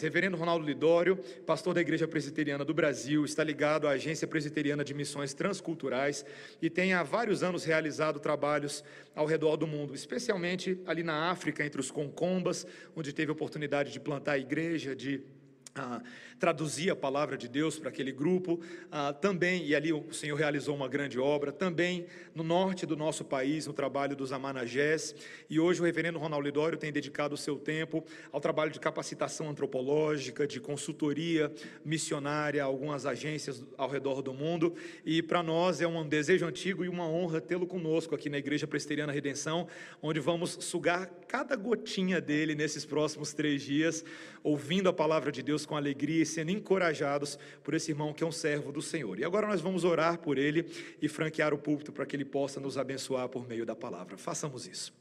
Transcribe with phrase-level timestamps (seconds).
[0.00, 4.94] Reverendo Ronaldo Lidório, pastor da Igreja Presbiteriana do Brasil, está ligado à Agência Presbiteriana de
[4.94, 6.24] Missões Transculturais
[6.62, 8.82] e tem há vários anos realizado trabalhos
[9.14, 12.66] ao redor do mundo, especialmente ali na África, entre os concombas,
[12.96, 15.22] onde teve oportunidade de plantar a igreja, de
[15.74, 16.02] ah,
[16.38, 18.60] traduzir a palavra de Deus para aquele grupo,
[18.90, 23.24] ah, também, e ali o Senhor realizou uma grande obra, também no norte do nosso
[23.24, 25.14] país, no trabalho dos Amanagés,
[25.48, 29.48] e hoje o reverendo Ronaldo Lidório tem dedicado o seu tempo ao trabalho de capacitação
[29.48, 31.52] antropológica, de consultoria
[31.84, 34.74] missionária a algumas agências ao redor do mundo,
[35.04, 38.66] e para nós é um desejo antigo e uma honra tê-lo conosco aqui na Igreja
[38.66, 39.68] Presteriana Redenção,
[40.02, 44.04] onde vamos sugar cada gotinha dele nesses próximos três dias,
[44.42, 48.26] ouvindo a palavra de Deus com alegria e sendo encorajados por esse irmão que é
[48.26, 49.16] um servo do Senhor.
[49.16, 50.66] E agora nós vamos orar por ele
[51.00, 54.18] e franquear o púlpito para que ele possa nos abençoar por meio da palavra.
[54.18, 54.92] Façamos isso.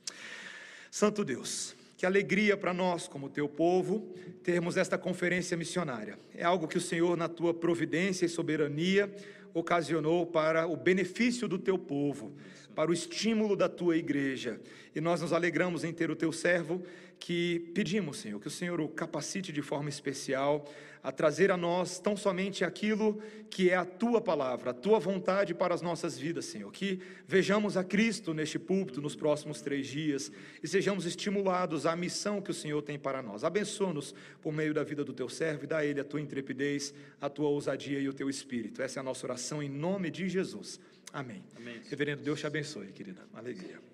[0.92, 6.20] Santo Deus, que alegria para nós, como teu povo, termos esta conferência missionária.
[6.36, 9.12] É algo que o Senhor, na tua providência e soberania,
[9.54, 12.36] ocasionou para o benefício do teu povo,
[12.76, 14.60] para o estímulo da tua igreja.
[14.96, 16.84] E nós nos alegramos em ter o teu servo
[17.20, 20.66] que pedimos, Senhor, que o Senhor o capacite de forma especial
[21.02, 25.54] a trazer a nós tão somente aquilo que é a tua palavra, a tua vontade
[25.54, 26.72] para as nossas vidas, Senhor.
[26.72, 32.42] Que vejamos a Cristo neste púlpito nos próximos três dias e sejamos estimulados à missão
[32.42, 33.44] que o Senhor tem para nós.
[33.44, 36.94] Abençoa-nos por meio da vida do teu servo e dá a ele a tua intrepidez,
[37.20, 38.82] a tua ousadia e o teu espírito.
[38.82, 40.80] Essa é a nossa oração em nome de Jesus.
[41.12, 41.44] Amém.
[41.56, 41.82] Amém.
[41.90, 43.22] Reverendo, Deus te abençoe, querida.
[43.34, 43.89] Alegria.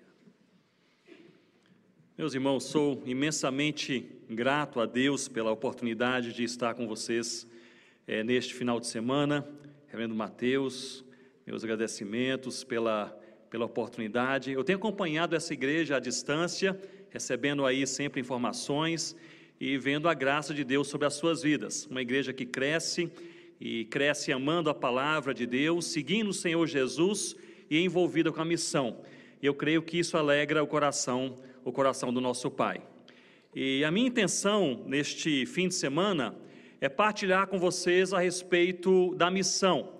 [2.18, 7.46] Meus irmãos, sou imensamente grato a Deus pela oportunidade de estar com vocês
[8.06, 9.46] é, neste final de semana.
[9.86, 11.04] Reverendo Mateus,
[11.46, 13.08] meus agradecimentos pela,
[13.50, 14.50] pela oportunidade.
[14.50, 19.14] Eu tenho acompanhado essa igreja à distância, recebendo aí sempre informações
[19.60, 21.84] e vendo a graça de Deus sobre as suas vidas.
[21.84, 23.12] Uma igreja que cresce
[23.60, 27.36] e cresce amando a palavra de Deus, seguindo o Senhor Jesus
[27.68, 29.02] e envolvida com a missão.
[29.42, 31.36] E eu creio que isso alegra o coração
[31.66, 32.80] o coração do nosso Pai.
[33.52, 36.32] E a minha intenção neste fim de semana
[36.80, 39.94] é partilhar com vocês a respeito da missão.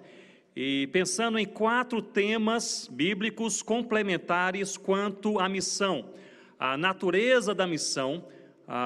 [0.55, 6.11] E pensando em quatro temas bíblicos complementares quanto à missão:
[6.57, 8.25] a natureza da missão,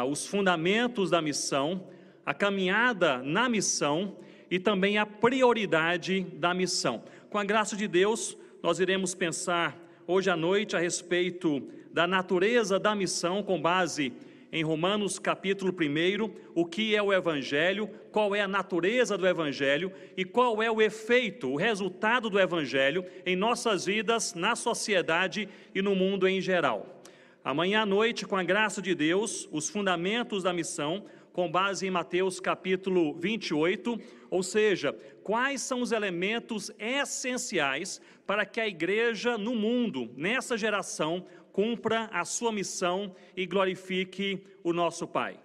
[0.09, 1.87] os fundamentos da missão,
[2.25, 4.16] a caminhada na missão
[4.50, 7.05] e também a prioridade da missão.
[7.28, 11.62] Com a graça de Deus, nós iremos pensar hoje à noite a respeito
[11.93, 14.12] da natureza da missão com base
[14.50, 19.93] em Romanos capítulo 1, o que é o Evangelho, qual é a natureza do Evangelho
[20.16, 25.81] e qual é o efeito, o resultado do Evangelho em nossas vidas, na sociedade e
[25.81, 27.00] no mundo em geral.
[27.44, 31.91] Amanhã à noite, com a graça de Deus, os fundamentos da missão, com base em
[31.91, 33.97] Mateus capítulo 28,
[34.30, 34.92] ou seja,
[35.24, 42.24] quais são os elementos essenciais para que a igreja no mundo, nessa geração, cumpra a
[42.24, 45.38] sua missão e glorifique o nosso Pai.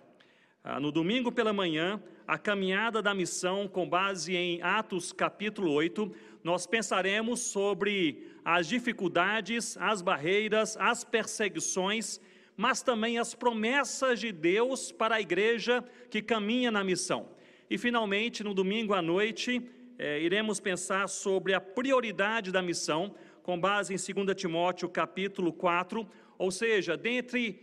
[0.64, 6.12] Ah, no domingo pela manhã, a caminhada da missão, com base em Atos capítulo 8,
[6.44, 12.20] nós pensaremos sobre as dificuldades, as barreiras, as perseguições,
[12.56, 17.35] mas também as promessas de Deus para a igreja que caminha na missão.
[17.68, 19.62] E finalmente, no domingo à noite,
[19.98, 26.08] eh, iremos pensar sobre a prioridade da missão, com base em 2 Timóteo capítulo 4,
[26.38, 27.54] ou seja, dentre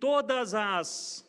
[0.00, 1.24] todas as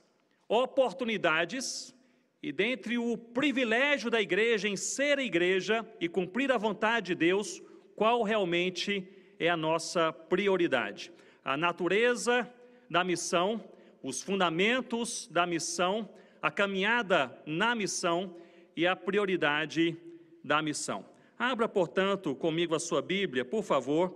[0.47, 1.94] oportunidades
[2.41, 7.61] e dentre o privilégio da igreja em ser igreja e cumprir a vontade de Deus,
[7.95, 9.07] qual realmente
[9.39, 11.11] é a nossa prioridade?
[11.45, 12.51] A natureza
[12.89, 13.63] da missão,
[14.01, 16.09] os fundamentos da missão,
[16.43, 18.35] a caminhada na missão
[18.75, 19.97] e a prioridade
[20.43, 21.05] da missão.
[21.39, 24.13] Abra, portanto, comigo a sua Bíblia, por favor,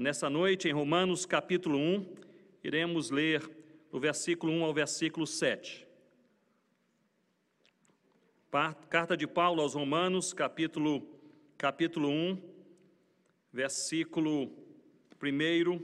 [0.00, 2.16] nessa noite em Romanos capítulo 1,
[2.64, 3.48] iremos ler
[3.92, 5.86] do versículo 1 ao versículo 7.
[8.90, 11.06] Carta de Paulo aos Romanos, capítulo,
[11.56, 12.42] capítulo 1,
[13.52, 14.50] versículo
[15.22, 15.80] 1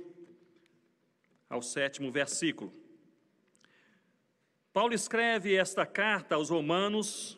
[1.48, 2.77] ao sétimo versículo.
[4.78, 7.36] Paulo escreve esta carta aos Romanos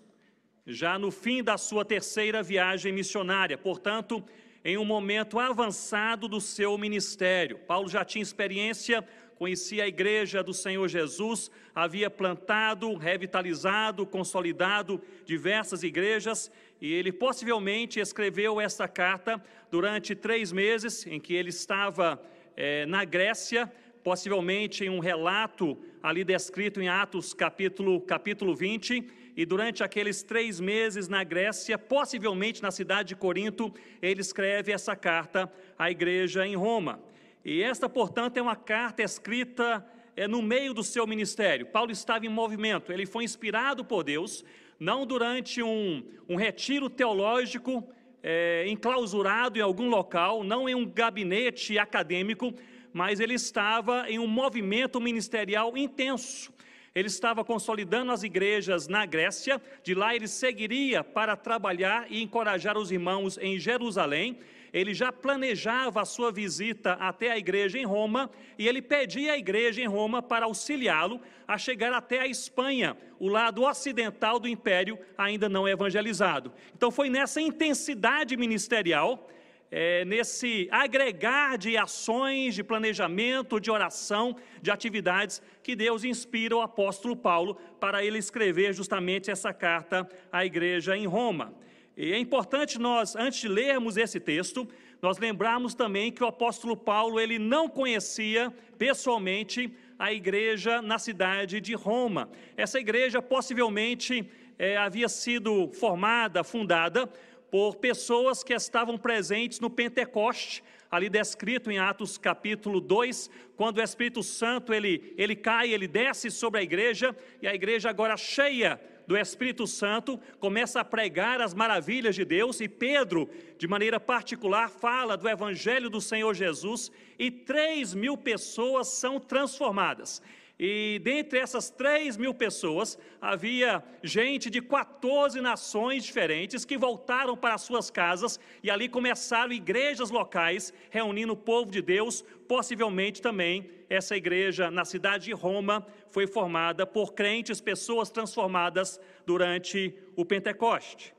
[0.67, 4.23] já no fim da sua terceira viagem missionária, portanto,
[4.63, 7.57] em um momento avançado do seu ministério.
[7.61, 9.03] Paulo já tinha experiência,
[9.37, 17.99] conhecia a igreja do Senhor Jesus, havia plantado, revitalizado, consolidado diversas igrejas e ele possivelmente
[18.01, 22.23] escreveu essa carta durante três meses em que ele estava
[22.55, 29.07] é, na Grécia possivelmente em um relato ali descrito em Atos capítulo, capítulo 20,
[29.37, 34.97] e durante aqueles três meses na Grécia, possivelmente na cidade de Corinto, ele escreve essa
[34.97, 37.01] carta à igreja em Roma.
[37.45, 39.87] E esta, portanto, é uma carta escrita
[40.17, 41.67] é, no meio do seu ministério.
[41.67, 44.45] Paulo estava em movimento, ele foi inspirado por Deus,
[44.79, 47.87] não durante um, um retiro teológico
[48.23, 52.53] é, enclausurado em algum local, não em um gabinete acadêmico,
[52.93, 56.53] mas ele estava em um movimento ministerial intenso.
[56.95, 62.77] Ele estava consolidando as igrejas na Grécia, de lá ele seguiria para trabalhar e encorajar
[62.77, 64.39] os irmãos em Jerusalém.
[64.73, 69.39] Ele já planejava a sua visita até a igreja em Roma e ele pedia à
[69.39, 74.99] igreja em Roma para auxiliá-lo a chegar até a Espanha, o lado ocidental do império
[75.19, 76.53] ainda não evangelizado.
[76.75, 79.29] Então foi nessa intensidade ministerial
[79.71, 86.61] é, nesse agregar de ações, de planejamento, de oração, de atividades, que Deus inspira o
[86.61, 91.55] apóstolo Paulo para ele escrever justamente essa carta à igreja em Roma.
[91.97, 94.67] E é importante nós, antes de lermos esse texto,
[95.03, 101.61] nós lembrarmos também que o apóstolo Paulo ele não conhecia pessoalmente a igreja na cidade
[101.61, 102.29] de Roma.
[102.57, 104.29] Essa igreja possivelmente
[104.59, 107.11] é, havia sido formada, fundada
[107.51, 113.83] por pessoas que estavam presentes no Pentecoste, ali descrito em Atos capítulo 2, quando o
[113.83, 118.81] Espírito Santo ele, ele cai, ele desce sobre a igreja, e a igreja agora cheia
[119.07, 124.69] do Espírito Santo começa a pregar as maravilhas de Deus, e Pedro, de maneira particular,
[124.69, 130.23] fala do Evangelho do Senhor Jesus, e três mil pessoas são transformadas.
[130.63, 137.57] E dentre essas 3 mil pessoas, havia gente de 14 nações diferentes que voltaram para
[137.57, 142.23] suas casas e ali começaram igrejas locais, reunindo o povo de Deus.
[142.47, 149.95] Possivelmente também essa igreja na cidade de Roma foi formada por crentes, pessoas transformadas durante
[150.15, 151.15] o Pentecoste.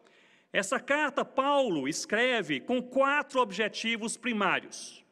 [0.54, 5.04] Essa carta, Paulo escreve com quatro objetivos primários.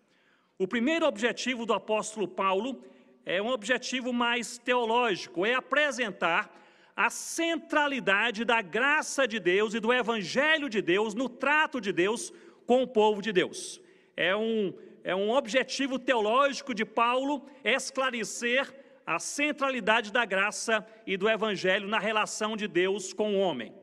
[0.56, 2.99] O primeiro objetivo do apóstolo Paulo é
[3.42, 6.54] um objetivo mais teológico, é apresentar
[6.96, 12.34] a centralidade da graça de Deus e do evangelho de Deus no trato de Deus
[12.66, 13.82] com o povo de Deus.
[14.18, 14.74] É um,
[15.04, 18.74] é um objetivo teológico de Paulo esclarecer
[19.06, 23.74] a centralidade da graça e do evangelho na relação de Deus com o homem.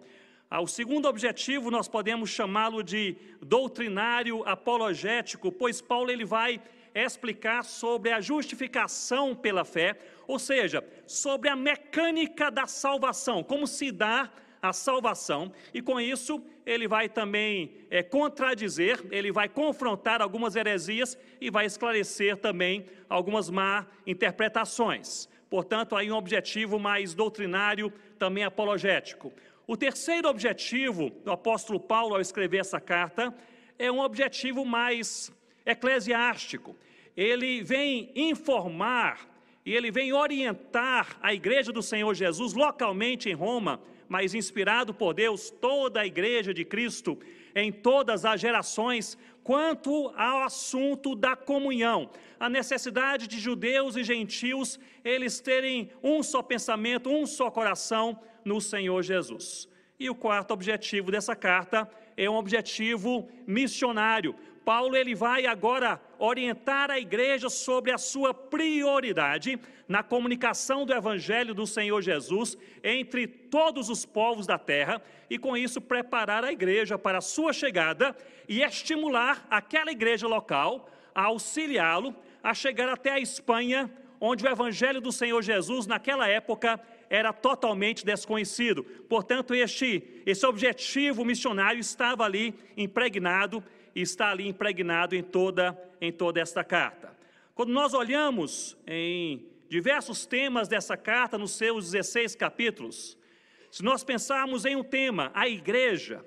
[0.48, 6.60] Ah, o segundo objetivo nós podemos chamá-lo de doutrinário apologético, pois Paulo ele vai
[7.04, 13.92] explicar sobre a justificação pela fé, ou seja, sobre a mecânica da salvação, como se
[13.92, 14.30] dá
[14.62, 21.16] a salvação, e com isso ele vai também é, contradizer, ele vai confrontar algumas heresias
[21.40, 25.28] e vai esclarecer também algumas má interpretações.
[25.48, 29.32] Portanto, aí um objetivo mais doutrinário, também apologético.
[29.66, 33.32] O terceiro objetivo do apóstolo Paulo ao escrever essa carta
[33.78, 35.30] é um objetivo mais
[35.64, 36.74] eclesiástico
[37.16, 39.26] ele vem informar
[39.64, 45.12] e ele vem orientar a igreja do Senhor Jesus localmente em Roma, mas inspirado por
[45.12, 47.18] Deus, toda a igreja de Cristo,
[47.54, 54.78] em todas as gerações, quanto ao assunto da comunhão, a necessidade de judeus e gentios
[55.04, 59.68] eles terem um só pensamento, um só coração no Senhor Jesus.
[59.98, 64.34] E o quarto objetivo dessa carta é um objetivo missionário,
[64.66, 71.54] Paulo ele vai agora orientar a igreja sobre a sua prioridade na comunicação do evangelho
[71.54, 76.98] do Senhor Jesus entre todos os povos da terra e com isso preparar a igreja
[76.98, 78.16] para a sua chegada
[78.48, 83.88] e estimular aquela igreja local a auxiliá-lo a chegar até a Espanha,
[84.20, 88.82] onde o evangelho do Senhor Jesus naquela época era totalmente desconhecido.
[88.82, 93.62] Portanto, este, esse objetivo missionário estava ali impregnado
[93.96, 97.16] e está ali impregnado em toda, em toda esta carta.
[97.54, 103.16] Quando nós olhamos em diversos temas dessa carta, nos seus 16 capítulos,
[103.70, 106.22] se nós pensarmos em um tema, a igreja,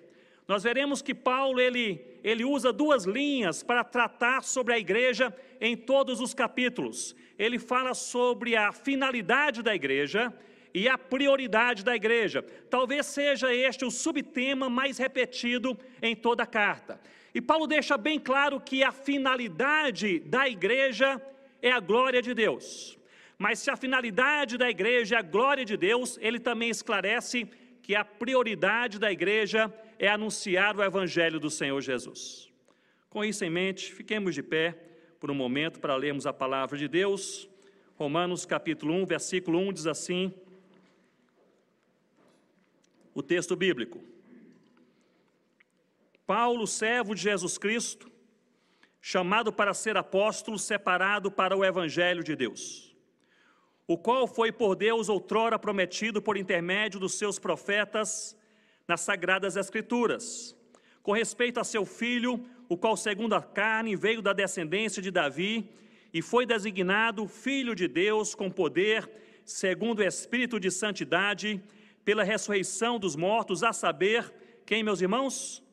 [0.47, 5.77] nós veremos que Paulo ele, ele usa duas linhas para tratar sobre a igreja em
[5.77, 7.15] todos os capítulos.
[7.38, 10.33] Ele fala sobre a finalidade da igreja
[10.73, 12.41] e a prioridade da igreja.
[12.67, 16.99] Talvez seja este o subtema mais repetido em toda a carta.
[17.33, 21.21] E Paulo deixa bem claro que a finalidade da igreja
[21.62, 22.98] é a glória de Deus.
[23.38, 27.48] Mas se a finalidade da igreja é a glória de Deus, ele também esclarece
[27.81, 32.51] que a prioridade da igreja é anunciar o evangelho do Senhor Jesus.
[33.09, 34.77] Com isso em mente, fiquemos de pé,
[35.19, 37.50] por um momento para lermos a palavra de Deus.
[37.95, 40.33] Romanos capítulo 1, versículo 1 diz assim:
[43.13, 44.00] o texto bíblico.
[46.29, 48.07] Paulo, servo de Jesus Cristo,
[49.01, 52.95] chamado para ser apóstolo, separado para o evangelho de Deus,
[53.88, 58.38] o qual foi por Deus outrora prometido por intermédio dos seus profetas
[58.88, 60.55] nas sagradas escrituras,
[61.01, 65.67] com respeito a seu filho, o qual segundo a carne veio da descendência de Davi
[66.13, 69.09] e foi designado filho de Deus com poder,
[69.43, 71.59] segundo o espírito de santidade,
[72.05, 74.31] pela ressurreição dos mortos, a saber,
[74.63, 75.67] quem, meus irmãos?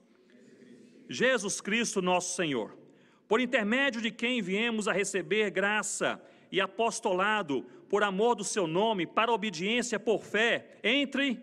[1.09, 2.77] Jesus Cristo, nosso Senhor,
[3.29, 6.21] por intermédio de quem viemos a receber graça
[6.51, 11.41] e apostolado por amor do seu nome, para obediência por fé, entre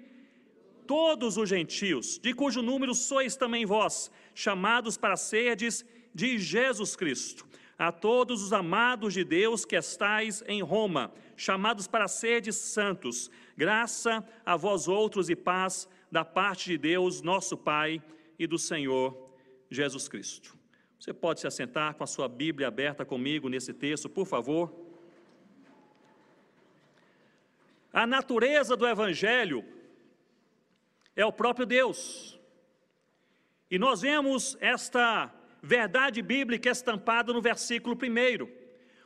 [0.86, 7.46] todos os gentios, de cujo número sois também vós, chamados para serdes de Jesus Cristo.
[7.78, 14.24] A todos os amados de Deus que estais em Roma, chamados para serdes santos, graça
[14.46, 18.02] a vós outros e paz da parte de Deus, nosso Pai,
[18.38, 19.23] e do Senhor
[19.74, 20.58] Jesus Cristo.
[21.00, 24.74] Você pode se assentar com a sua Bíblia aberta comigo nesse texto, por favor.
[27.92, 29.66] A natureza do Evangelho
[31.16, 32.40] é o próprio Deus.
[33.70, 38.63] E nós vemos esta verdade bíblica estampada no versículo 1.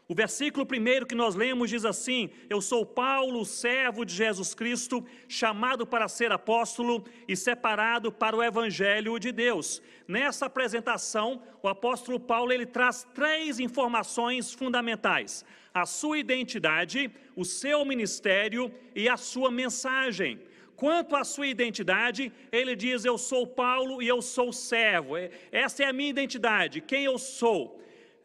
[0.09, 5.05] O versículo primeiro que nós lemos diz assim: Eu sou Paulo, servo de Jesus Cristo,
[5.27, 9.81] chamado para ser apóstolo e separado para o evangelho de Deus.
[10.07, 17.83] Nessa apresentação, o apóstolo Paulo ele traz três informações fundamentais: a sua identidade, o seu
[17.83, 20.39] ministério e a sua mensagem.
[20.77, 25.15] Quanto à sua identidade, ele diz: Eu sou Paulo e eu sou servo.
[25.51, 27.77] Essa é a minha identidade, quem eu sou.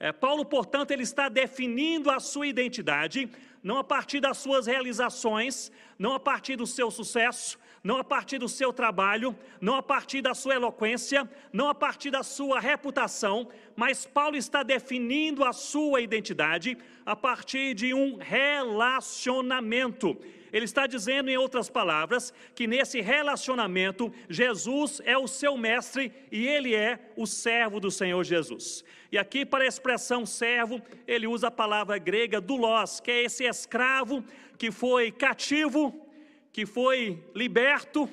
[0.03, 3.31] É, Paulo, portanto, ele está definindo a sua identidade,
[3.63, 8.39] não a partir das suas realizações, não a partir do seu sucesso, não a partir
[8.39, 13.49] do seu trabalho, não a partir da sua eloquência, não a partir da sua reputação,
[13.77, 20.19] mas Paulo está definindo a sua identidade a partir de um relacionamento.
[20.53, 26.47] Ele está dizendo, em outras palavras, que nesse relacionamento, Jesus é o seu mestre e
[26.47, 28.85] ele é o servo do Senhor Jesus.
[29.11, 33.45] E aqui, para a expressão servo, ele usa a palavra grega doulos, que é esse
[33.45, 34.23] escravo
[34.59, 36.07] que foi cativo,
[36.53, 38.09] que foi liberto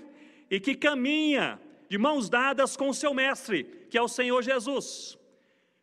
[0.50, 5.18] e que caminha de mãos dadas com o seu mestre, que é o Senhor Jesus.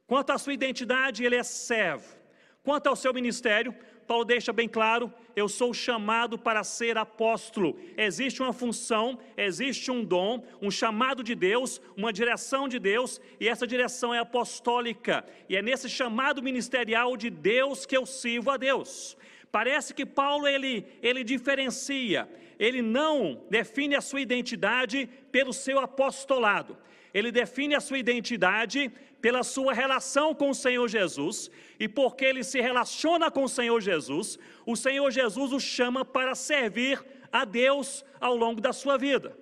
[0.06, 2.16] Quanto à sua identidade, ele é servo.
[2.62, 3.74] Quanto ao seu ministério,
[4.06, 7.78] Paulo deixa bem claro: eu sou chamado para ser apóstolo.
[7.96, 13.48] Existe uma função, existe um dom, um chamado de Deus, uma direção de Deus, e
[13.48, 15.24] essa direção é apostólica.
[15.48, 19.16] E é nesse chamado ministerial de Deus que eu sirvo a Deus.
[19.50, 26.76] Parece que Paulo ele, ele diferencia, ele não define a sua identidade pelo seu apostolado,
[27.14, 32.44] ele define a sua identidade pela sua relação com o Senhor Jesus, e porque ele
[32.44, 38.04] se relaciona com o Senhor Jesus, o Senhor Jesus o chama para servir a Deus
[38.20, 39.36] ao longo da sua vida.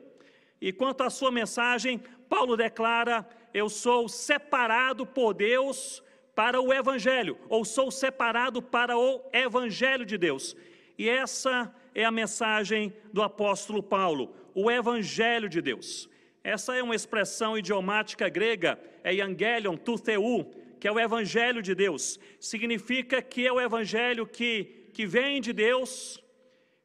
[0.61, 6.03] E quanto à sua mensagem, Paulo declara: Eu sou separado por Deus
[6.35, 10.57] para o Evangelho, ou sou separado para o Evangelho de Deus.
[10.99, 16.09] E essa é a mensagem do apóstolo Paulo, o Evangelho de Deus.
[16.45, 22.21] Essa é uma expressão idiomática grega, é Evangelion, tutheu, que é o Evangelho de Deus.
[22.39, 26.23] Significa que é o Evangelho que, que vem de Deus,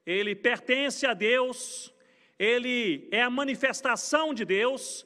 [0.06, 1.94] ele pertence a Deus,
[2.40, 5.06] ele é a manifestação de Deus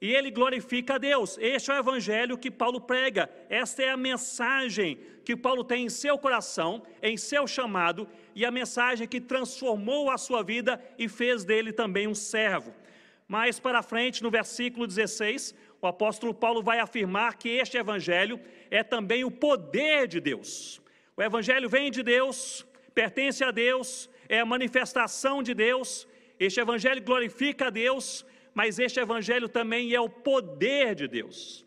[0.00, 1.38] e ele glorifica a Deus.
[1.40, 5.88] Este é o Evangelho que Paulo prega, esta é a mensagem que Paulo tem em
[5.88, 11.44] seu coração, em seu chamado, e a mensagem que transformou a sua vida e fez
[11.44, 12.74] dele também um servo.
[13.32, 18.38] Mais para frente, no versículo 16, o apóstolo Paulo vai afirmar que este evangelho
[18.70, 20.82] é também o poder de Deus.
[21.16, 26.06] O evangelho vem de Deus, pertence a Deus, é a manifestação de Deus.
[26.38, 28.22] Este evangelho glorifica a Deus,
[28.52, 31.64] mas este evangelho também é o poder de Deus.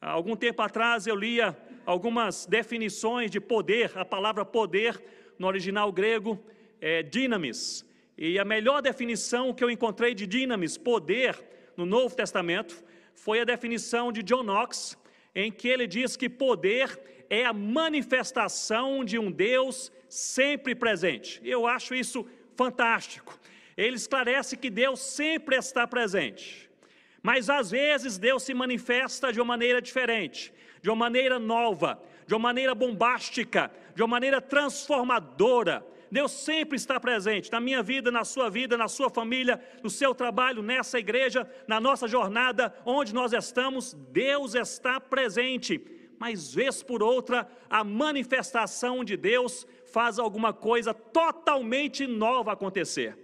[0.00, 1.54] Há algum tempo atrás eu lia
[1.84, 4.98] algumas definições de poder, a palavra poder
[5.38, 6.42] no original grego
[6.80, 7.84] é dinamis.
[8.16, 11.36] E a melhor definição que eu encontrei de dinamis, poder,
[11.76, 14.98] no Novo Testamento, foi a definição de John Knox,
[15.34, 17.00] em que ele diz que poder
[17.30, 21.40] é a manifestação de um Deus sempre presente.
[21.42, 23.38] Eu acho isso fantástico.
[23.76, 26.70] Ele esclarece que Deus sempre está presente.
[27.22, 30.52] Mas às vezes Deus se manifesta de uma maneira diferente,
[30.82, 35.86] de uma maneira nova, de uma maneira bombástica, de uma maneira transformadora.
[36.12, 40.14] Deus sempre está presente na minha vida, na sua vida, na sua família, no seu
[40.14, 45.80] trabalho, nessa igreja, na nossa jornada, onde nós estamos, Deus está presente.
[46.18, 53.16] Mas, vez por outra, a manifestação de Deus faz alguma coisa totalmente nova acontecer.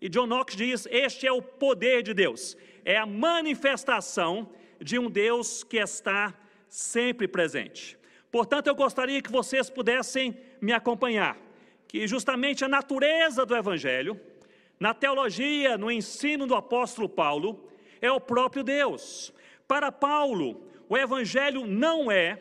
[0.00, 2.56] E John Knox diz: Este é o poder de Deus,
[2.86, 4.48] é a manifestação
[4.80, 6.34] de um Deus que está
[6.70, 7.98] sempre presente.
[8.32, 11.36] Portanto, eu gostaria que vocês pudessem me acompanhar,
[11.90, 14.18] que justamente a natureza do Evangelho,
[14.78, 17.68] na teologia, no ensino do apóstolo Paulo,
[18.00, 19.34] é o próprio Deus.
[19.66, 22.40] Para Paulo, o Evangelho não é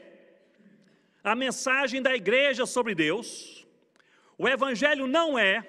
[1.23, 3.67] a mensagem da igreja sobre Deus,
[4.37, 5.67] o Evangelho não é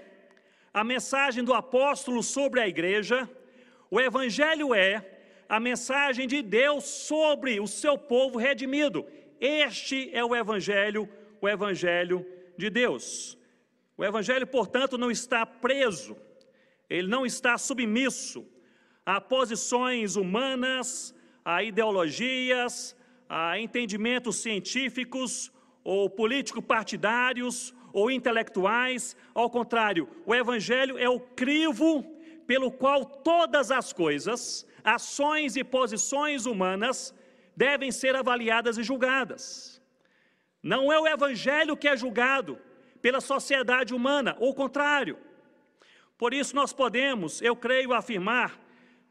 [0.75, 3.27] a mensagem do apóstolo sobre a igreja,
[3.91, 5.03] o Evangelho é
[5.49, 9.07] a mensagem de Deus sobre o seu povo redimido.
[9.41, 11.09] Este é o Evangelho,
[11.41, 12.27] o Evangelho
[12.59, 13.39] de Deus.
[14.00, 16.16] O Evangelho, portanto, não está preso,
[16.88, 18.47] ele não está submisso
[19.04, 21.14] a posições humanas,
[21.45, 22.97] a ideologias,
[23.28, 25.52] a entendimentos científicos
[25.85, 29.14] ou político-partidários ou intelectuais.
[29.35, 32.02] Ao contrário, o Evangelho é o crivo
[32.47, 37.14] pelo qual todas as coisas, ações e posições humanas
[37.54, 39.78] devem ser avaliadas e julgadas.
[40.62, 42.59] Não é o Evangelho que é julgado
[43.00, 45.16] pela sociedade humana, ou contrário.
[46.19, 48.61] Por isso, nós podemos, eu creio, afirmar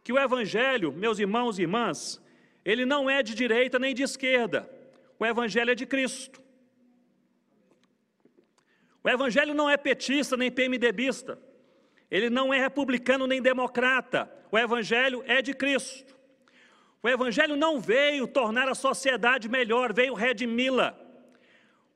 [0.03, 2.21] que o Evangelho, meus irmãos e irmãs,
[2.63, 4.69] ele não é de direita nem de esquerda,
[5.17, 6.41] o Evangelho é de Cristo.
[9.03, 11.39] O Evangelho não é petista nem PMDBista.
[12.11, 14.31] Ele não é republicano nem democrata.
[14.51, 16.17] O Evangelho é de Cristo.
[17.01, 20.98] O Evangelho não veio tornar a sociedade melhor, veio redimi-la.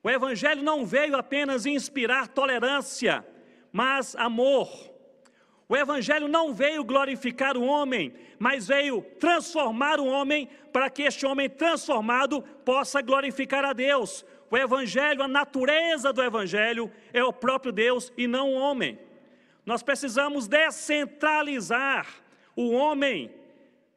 [0.04, 3.26] O Evangelho não veio apenas inspirar tolerância,
[3.72, 4.68] mas amor.
[5.66, 11.24] O Evangelho não veio glorificar o homem, mas veio transformar o homem para que este
[11.24, 14.26] homem transformado possa glorificar a Deus.
[14.50, 18.98] O Evangelho, a natureza do Evangelho é o próprio Deus e não o homem.
[19.64, 22.06] Nós precisamos descentralizar
[22.54, 23.30] o homem,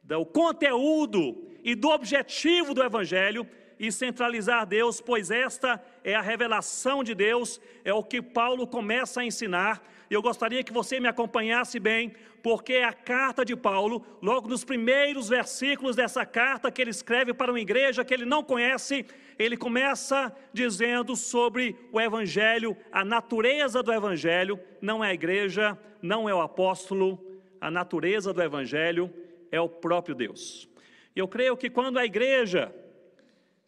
[0.02, 3.46] do conteúdo e do objetivo do Evangelho
[3.78, 9.20] e centralizar Deus, pois esta é a revelação de Deus, é o que Paulo começa
[9.20, 9.82] a ensinar.
[10.10, 12.12] Eu gostaria que você me acompanhasse bem,
[12.42, 17.52] porque a carta de Paulo, logo nos primeiros versículos dessa carta que ele escreve para
[17.52, 19.06] uma igreja que ele não conhece,
[19.38, 26.28] ele começa dizendo sobre o Evangelho, a natureza do Evangelho, não é a igreja, não
[26.28, 27.22] é o apóstolo,
[27.60, 29.12] a natureza do Evangelho
[29.50, 30.68] é o próprio Deus.
[31.14, 32.72] Eu creio que quando a igreja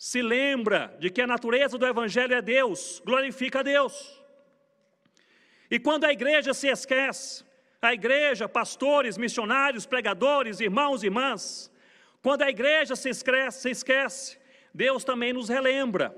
[0.01, 4.19] se lembra de que a natureza do Evangelho é Deus, glorifica a Deus.
[5.71, 7.45] E quando a igreja se esquece,
[7.83, 11.71] a igreja, pastores, missionários, pregadores, irmãos e irmãs,
[12.23, 14.39] quando a igreja se esquece, se esquece
[14.73, 16.17] Deus também nos relembra,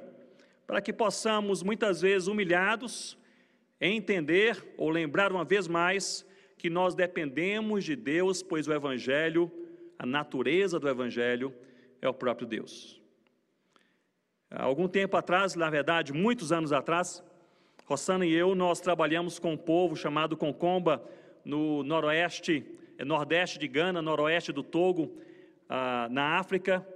[0.64, 3.18] para que possamos, muitas vezes humilhados,
[3.80, 6.24] entender ou lembrar uma vez mais
[6.56, 9.50] que nós dependemos de Deus, pois o Evangelho,
[9.98, 11.52] a natureza do Evangelho,
[12.00, 13.01] é o próprio Deus.
[14.54, 17.22] Algum tempo atrás, na verdade, muitos anos atrás,
[17.86, 21.02] Rossana e eu, nós trabalhamos com um povo chamado Concomba,
[21.44, 22.64] no noroeste,
[23.04, 25.16] nordeste de Gana, noroeste do Togo,
[25.68, 26.86] ah, na África,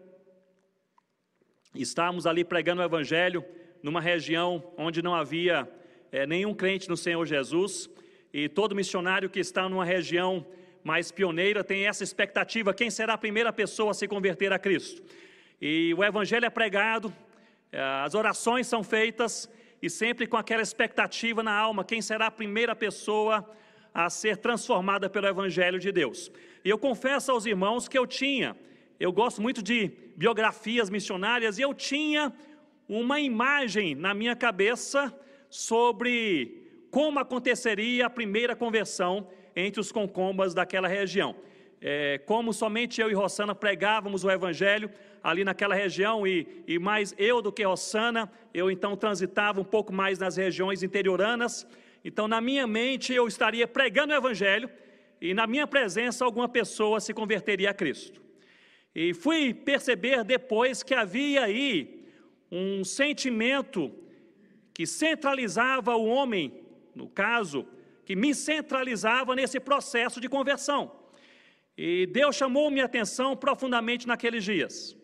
[1.81, 3.45] Estávamos ali pregando o Evangelho
[3.83, 5.69] numa região onde não havia
[6.11, 7.91] é, nenhum crente no Senhor Jesus,
[8.33, 10.47] e todo missionário que está numa região
[10.83, 15.03] mais pioneira tem essa expectativa: quem será a primeira pessoa a se converter a Cristo?
[15.61, 17.13] E o Evangelho é pregado,
[17.73, 19.51] as orações são feitas,
[19.83, 23.49] e sempre com aquela expectativa na alma: quem será a primeira pessoa
[23.93, 26.31] a ser transformada pelo Evangelho de Deus?
[26.65, 28.57] E eu confesso aos irmãos que eu tinha
[28.99, 32.33] eu gosto muito de biografias missionárias e eu tinha
[32.89, 35.15] uma imagem na minha cabeça
[35.51, 41.37] sobre como aconteceria a primeira conversão entre os concombas daquela região.
[41.79, 44.91] É, como somente eu e Rossana pregávamos o Evangelho
[45.27, 49.93] ali naquela região, e, e mais eu do que Rossana, eu então transitava um pouco
[49.93, 51.67] mais nas regiões interioranas.
[52.05, 54.71] Então, na minha mente, eu estaria pregando o Evangelho,
[55.21, 58.23] e na minha presença, alguma pessoa se converteria a Cristo.
[58.95, 62.07] E fui perceber depois que havia aí
[62.49, 63.93] um sentimento
[64.73, 66.63] que centralizava o homem,
[66.95, 67.67] no caso,
[68.05, 70.93] que me centralizava nesse processo de conversão.
[71.77, 74.97] E Deus chamou minha atenção profundamente naqueles dias.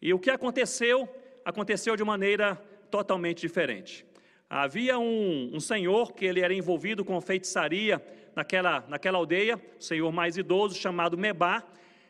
[0.00, 1.08] E o que aconteceu,
[1.44, 2.56] aconteceu de maneira
[2.90, 4.04] totalmente diferente.
[4.48, 8.04] Havia um, um senhor que ele era envolvido com feitiçaria
[8.34, 11.64] naquela, naquela aldeia, um senhor mais idoso chamado Mebá,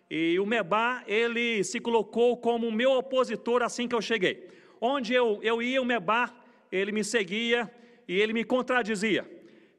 [0.08, 4.48] e o Mebá, ele se colocou como meu opositor assim que eu cheguei.
[4.80, 6.32] Onde eu, eu ia, o Mebá,
[6.70, 7.70] ele me seguia
[8.06, 9.28] e ele me contradizia.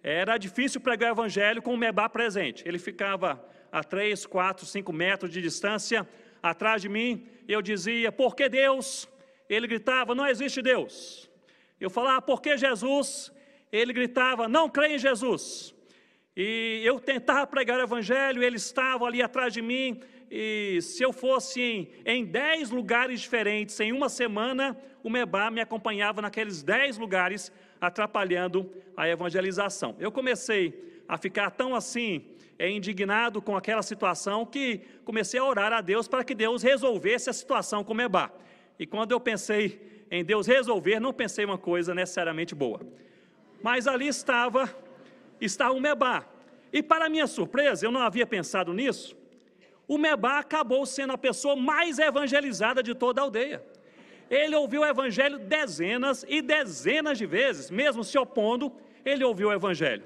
[0.03, 2.67] Era difícil pregar o evangelho com o Mebá presente.
[2.67, 6.07] Ele ficava a 3, 4, 5 metros de distância
[6.49, 7.27] atrás de mim.
[7.47, 9.07] Eu dizia, por que Deus?
[9.49, 11.29] Ele gritava, não existe Deus.
[11.79, 13.31] Eu falava, por que Jesus?
[13.71, 15.73] Ele gritava, não creia em Jesus.
[16.35, 21.13] E eu tentava pregar o evangelho, ele estava ali atrás de mim, e se eu
[21.13, 26.97] fosse em, em dez lugares diferentes em uma semana, o Mebá me acompanhava naqueles dez
[26.97, 29.95] lugares, atrapalhando a evangelização.
[29.99, 32.25] Eu comecei a ficar tão assim,
[32.59, 37.29] é, indignado com aquela situação, que comecei a orar a Deus para que Deus resolvesse
[37.29, 38.31] a situação com Mebá.
[38.79, 42.81] E quando eu pensei em Deus resolver, não pensei uma coisa necessariamente boa.
[43.61, 44.73] Mas ali estava,
[45.39, 46.25] estava o Mebá.
[46.71, 49.15] E para minha surpresa, eu não havia pensado nisso,
[49.87, 53.63] o Mebá acabou sendo a pessoa mais evangelizada de toda a aldeia.
[54.29, 58.73] Ele ouviu o evangelho dezenas e dezenas de vezes, mesmo se opondo,
[59.05, 60.03] ele ouviu o evangelho.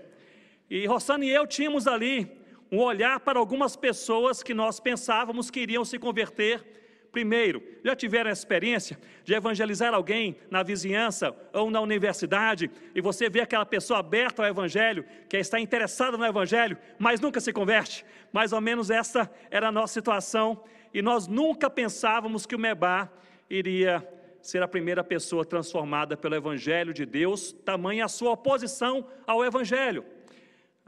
[0.70, 2.41] E Rossana e eu tínhamos ali
[2.72, 6.64] um olhar para algumas pessoas que nós pensávamos que iriam se converter
[7.12, 13.30] Primeiro, já tiveram a experiência de evangelizar alguém na vizinhança ou na universidade e você
[13.30, 18.06] vê aquela pessoa aberta ao Evangelho, que está interessada no Evangelho, mas nunca se converte?
[18.32, 23.10] Mais ou menos essa era a nossa situação e nós nunca pensávamos que o Mebá
[23.50, 24.08] iria
[24.42, 30.06] ser a primeira pessoa transformada pelo Evangelho de Deus, tamanha a sua oposição ao Evangelho.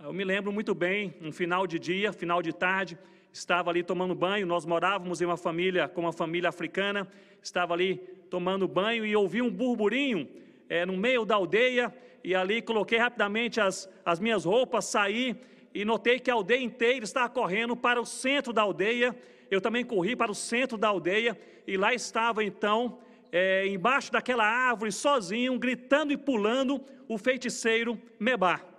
[0.02, 2.98] Eu me lembro muito bem, um final de dia, final de tarde,
[3.32, 7.08] estava ali tomando banho, nós morávamos em uma família, com uma família africana,
[7.42, 7.98] estava ali
[8.30, 10.28] tomando banho e ouvi um burburinho
[10.68, 15.40] é, no meio da aldeia, e ali coloquei rapidamente as, as minhas roupas, saí
[15.74, 19.16] e notei que a aldeia inteira estava correndo para o centro da aldeia,
[19.50, 22.98] eu também corri para o centro da aldeia, e lá estava então,
[23.32, 28.73] é, embaixo daquela árvore, sozinho, gritando e pulando, o feiticeiro Mebá.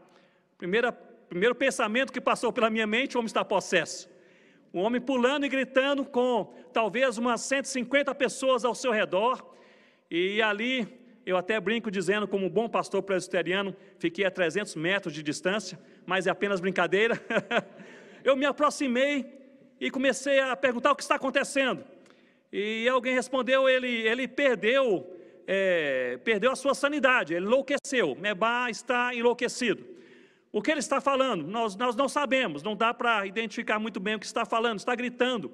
[0.58, 4.08] Primeira, primeiro pensamento que passou pela minha mente, o homem está possesso.
[4.72, 9.54] Um homem pulando e gritando com talvez umas 150 pessoas ao seu redor.
[10.10, 10.88] E ali,
[11.24, 16.26] eu até brinco dizendo, como bom pastor presbiteriano, fiquei a 300 metros de distância, mas
[16.26, 17.20] é apenas brincadeira.
[18.24, 19.26] eu me aproximei
[19.80, 21.84] e comecei a perguntar o que está acontecendo.
[22.52, 25.04] E alguém respondeu, ele, ele perdeu,
[25.46, 28.14] é, perdeu a sua sanidade, ele enlouqueceu.
[28.14, 29.93] Mebá está enlouquecido.
[30.54, 31.44] O que ele está falando?
[31.44, 34.94] Nós, nós não sabemos, não dá para identificar muito bem o que está falando, está
[34.94, 35.50] gritando.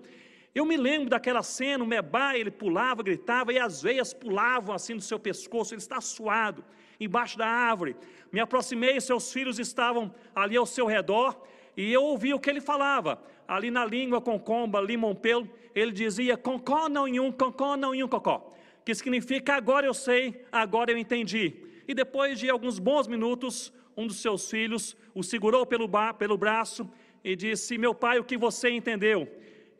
[0.54, 4.92] Eu me lembro daquela cena, o Mebá, ele pulava, gritava, e as veias pulavam assim
[4.92, 6.62] no seu pescoço, ele está suado,
[7.00, 7.96] embaixo da árvore.
[8.30, 11.34] Me aproximei, seus filhos estavam ali ao seu redor,
[11.74, 13.22] e eu ouvi o que ele falava.
[13.48, 18.52] Ali na língua concomba, limompelo, ele dizia, concó não um, concó não um cocó.
[18.84, 21.56] Que significa, agora eu sei, agora eu entendi.
[21.88, 26.90] E depois de alguns bons minutos, um dos seus filhos o segurou pelo, pelo braço
[27.22, 29.28] e disse: Meu pai, o que você entendeu?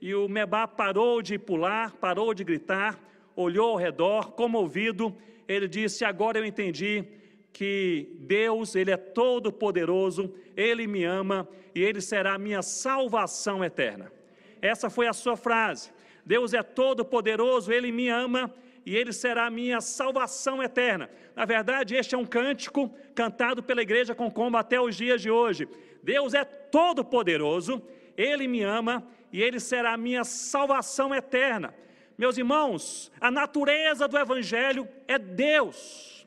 [0.01, 3.01] E o Mebá parou de pular, parou de gritar,
[3.35, 5.17] olhou ao redor, comovido.
[5.49, 7.05] Ele disse: Agora eu entendi
[7.51, 13.65] que Deus, Ele é todo poderoso, Ele me ama e Ele será a minha salvação
[13.65, 14.13] eterna.
[14.61, 15.91] Essa foi a sua frase.
[16.27, 18.53] Deus é todo poderoso, Ele me ama
[18.85, 21.11] e ele será a minha salvação eterna.
[21.35, 25.31] Na verdade, este é um cântico cantado pela igreja com combo até os dias de
[25.31, 25.69] hoje.
[26.03, 27.83] Deus é todo poderoso,
[28.17, 31.75] ele me ama e ele será a minha salvação eterna.
[32.17, 36.27] Meus irmãos, a natureza do evangelho é Deus.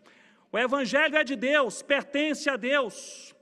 [0.51, 3.35] O evangelho é de Deus, pertence a Deus.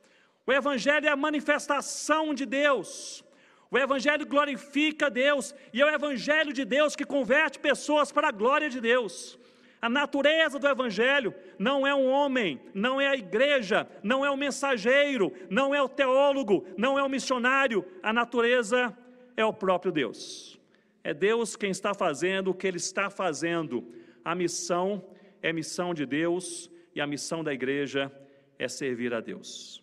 [0.45, 3.24] O evangelho é a manifestação de Deus.
[3.71, 8.31] O Evangelho glorifica Deus e é o Evangelho de Deus que converte pessoas para a
[8.31, 9.39] glória de Deus.
[9.81, 14.36] A natureza do Evangelho não é um homem, não é a igreja, não é o
[14.36, 17.84] mensageiro, não é o teólogo, não é o missionário.
[18.03, 18.95] A natureza
[19.38, 20.60] é o próprio Deus.
[21.01, 23.88] É Deus quem está fazendo o que Ele está fazendo.
[24.23, 25.03] A missão
[25.41, 28.12] é missão de Deus e a missão da igreja
[28.60, 29.81] é servir a Deus.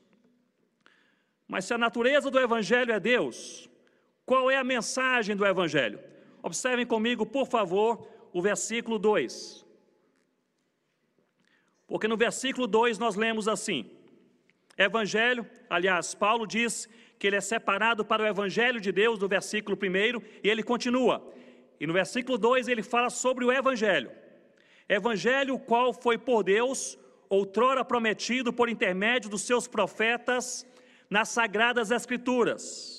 [1.48, 3.68] Mas se a natureza do Evangelho é Deus,
[4.28, 5.98] qual é a mensagem do Evangelho?
[6.42, 9.64] Observem comigo, por favor, o versículo 2.
[11.86, 13.90] Porque no versículo 2 nós lemos assim:
[14.76, 16.86] Evangelho, aliás, Paulo diz
[17.18, 21.16] que ele é separado para o Evangelho de Deus, no versículo 1, e ele continua.
[21.80, 24.10] E no versículo 2 ele fala sobre o Evangelho.
[24.86, 26.98] Evangelho qual foi por Deus,
[27.30, 30.66] outrora prometido por intermédio dos seus profetas
[31.08, 32.97] nas sagradas Escrituras.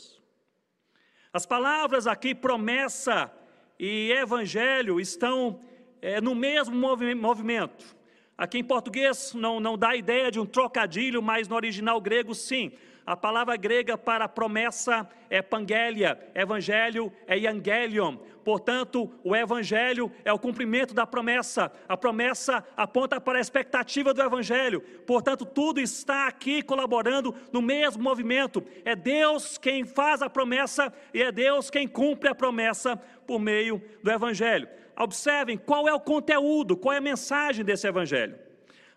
[1.32, 3.32] As palavras aqui, promessa
[3.80, 5.60] e evangelho, estão
[6.02, 7.96] é, no mesmo movimento.
[8.36, 12.72] Aqui em português não, não dá ideia de um trocadilho, mas no original grego sim.
[13.10, 18.18] A palavra grega para promessa é pangelia, evangelho é evangelion.
[18.46, 21.72] Portanto, o evangelho é o cumprimento da promessa.
[21.88, 24.82] A promessa aponta para a expectativa do evangelho.
[25.08, 28.64] Portanto, tudo está aqui colaborando no mesmo movimento.
[28.86, 32.96] É Deus quem faz a promessa e é Deus quem cumpre a promessa
[33.26, 34.70] por meio do evangelho.
[34.96, 38.49] Observem qual é o conteúdo, qual é a mensagem desse evangelho.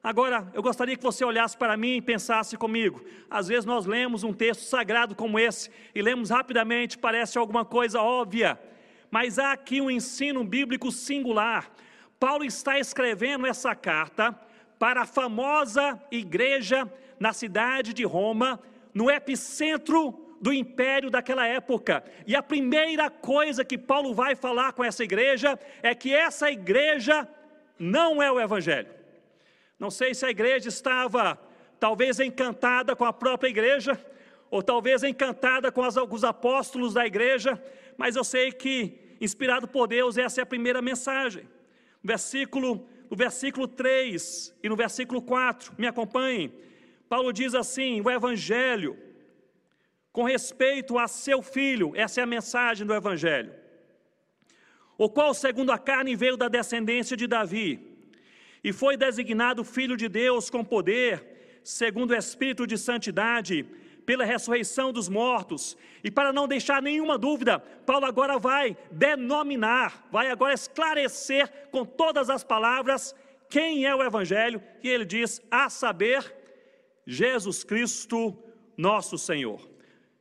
[0.02, 3.04] Agora, eu gostaria que você olhasse para mim e pensasse comigo.
[3.30, 8.02] Às vezes nós lemos um texto sagrado como esse e lemos rapidamente, parece alguma coisa
[8.02, 8.58] óbvia,
[9.12, 11.70] mas há aqui um ensino bíblico singular.
[12.18, 14.36] Paulo está escrevendo essa carta
[14.76, 18.58] para a famosa igreja na cidade de Roma,
[18.92, 22.02] no epicentro do império daquela época.
[22.26, 27.28] E a primeira coisa que Paulo vai falar com essa igreja é que essa igreja
[27.78, 29.01] não é o evangelho.
[29.82, 31.36] Não sei se a igreja estava
[31.80, 33.98] talvez encantada com a própria igreja,
[34.48, 37.60] ou talvez encantada com, as, apóstolos da igreja,
[37.96, 41.48] mas eu sei que, inspirado por Deus, essa é a primeira mensagem.
[42.00, 46.54] Versículo, no versículo 3 e no versículo 4, me acompanhem.
[47.08, 48.96] Paulo diz assim: o Evangelho,
[50.12, 53.52] com respeito a seu filho, essa é a mensagem do Evangelho,
[54.96, 57.91] o qual, segundo a carne, veio da descendência de Davi
[58.62, 63.66] e foi designado Filho de Deus com poder, segundo o Espírito de Santidade,
[64.06, 65.76] pela ressurreição dos mortos.
[66.02, 72.28] E para não deixar nenhuma dúvida, Paulo agora vai denominar, vai agora esclarecer com todas
[72.30, 73.14] as palavras
[73.48, 76.34] quem é o Evangelho, e ele diz: a saber,
[77.06, 78.36] Jesus Cristo,
[78.76, 79.68] nosso Senhor.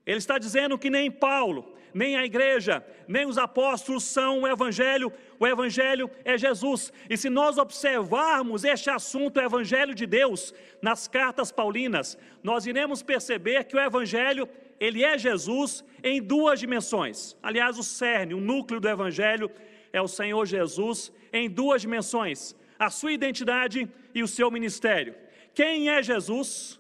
[0.06, 5.12] Ele está dizendo que nem Paulo, nem a igreja, nem os apóstolos são o Evangelho,
[5.40, 6.92] o Evangelho é Jesus.
[7.10, 13.04] E se nós observarmos este assunto, o Evangelho de Deus, nas cartas paulinas, nós iremos
[13.04, 14.48] perceber que o Evangelho,
[14.80, 17.38] ele é Jesus em duas dimensões.
[17.42, 19.52] Aliás, o cerne, o núcleo do Evangelho
[19.94, 25.16] é o Senhor Jesus em duas dimensões: a sua identidade e o seu ministério.
[25.54, 26.80] Quem é Jesus?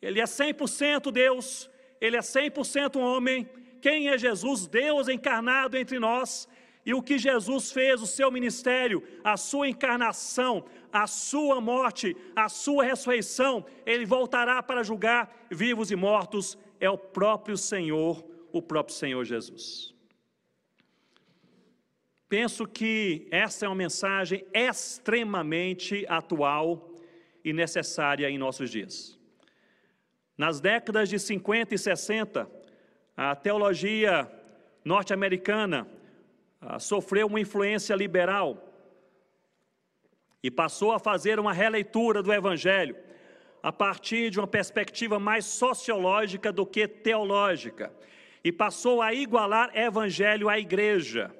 [0.00, 3.48] Ele é 100% Deus, ele é 100% homem,
[3.84, 6.48] quem é Jesus, Deus encarnado entre nós,
[6.86, 12.48] e o que Jesus fez, o seu ministério, a sua encarnação, a sua morte, a
[12.48, 18.96] sua ressurreição, ele voltará para julgar vivos e mortos, é o próprio Senhor, o próprio
[18.96, 19.94] Senhor Jesus.
[22.26, 26.90] Penso que essa é uma mensagem extremamente atual
[27.44, 29.20] e necessária em nossos dias.
[30.38, 32.53] Nas décadas de 50 e 60,
[33.16, 34.30] a teologia
[34.84, 35.86] norte-americana
[36.60, 38.58] ah, sofreu uma influência liberal
[40.42, 42.96] e passou a fazer uma releitura do Evangelho
[43.62, 47.92] a partir de uma perspectiva mais sociológica do que teológica
[48.42, 51.34] e passou a igualar Evangelho à igreja.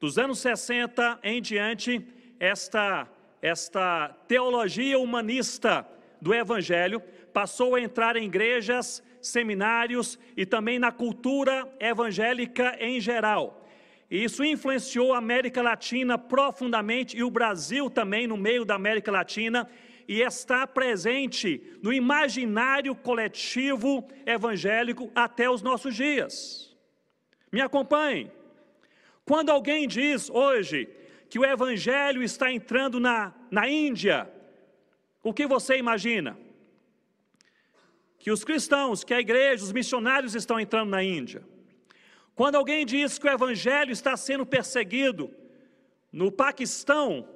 [0.00, 2.06] Dos anos 60 em diante,
[2.40, 3.06] esta,
[3.42, 5.86] esta teologia humanista
[6.20, 7.00] do Evangelho
[7.34, 13.66] passou a entrar em igrejas seminários e também na cultura evangélica em geral.
[14.10, 19.10] E isso influenciou a América Latina profundamente e o Brasil também, no meio da América
[19.10, 19.66] Latina,
[20.06, 26.76] e está presente no imaginário coletivo evangélico até os nossos dias.
[27.50, 28.30] Me acompanhem.
[29.24, 30.88] Quando alguém diz hoje
[31.30, 34.30] que o evangelho está entrando na, na Índia,
[35.22, 36.36] o que você imagina?
[38.22, 41.42] Que os cristãos, que a igreja, os missionários estão entrando na Índia.
[42.36, 45.28] Quando alguém diz que o evangelho está sendo perseguido
[46.12, 47.28] no Paquistão,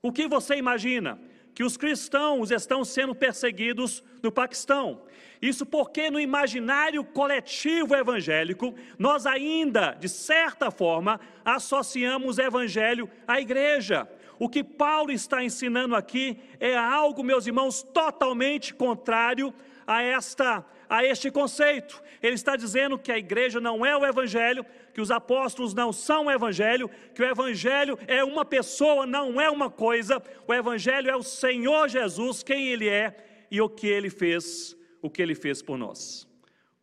[0.00, 1.18] o que você imagina?
[1.52, 5.02] Que os cristãos estão sendo perseguidos no Paquistão.
[5.42, 14.08] Isso porque no imaginário coletivo evangélico, nós ainda, de certa forma, associamos evangelho à igreja.
[14.38, 19.52] O que Paulo está ensinando aqui é algo, meus irmãos, totalmente contrário
[19.86, 22.02] a, esta, a este conceito.
[22.22, 26.26] Ele está dizendo que a igreja não é o evangelho, que os apóstolos não são
[26.26, 30.22] o evangelho, que o evangelho é uma pessoa, não é uma coisa.
[30.46, 35.10] O evangelho é o Senhor Jesus, quem ele é e o que ele fez, o
[35.10, 36.28] que ele fez por nós.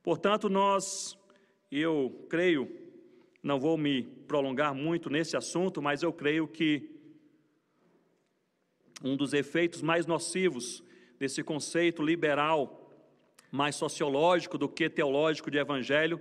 [0.04, 1.18] Portanto, nós,
[1.72, 2.70] eu creio,
[3.42, 6.90] não vou me prolongar muito nesse assunto, mas eu creio que
[9.04, 10.84] um dos efeitos mais nocivos
[11.18, 12.79] desse conceito liberal,
[13.52, 16.20] mais sociológico do que teológico de evangelho,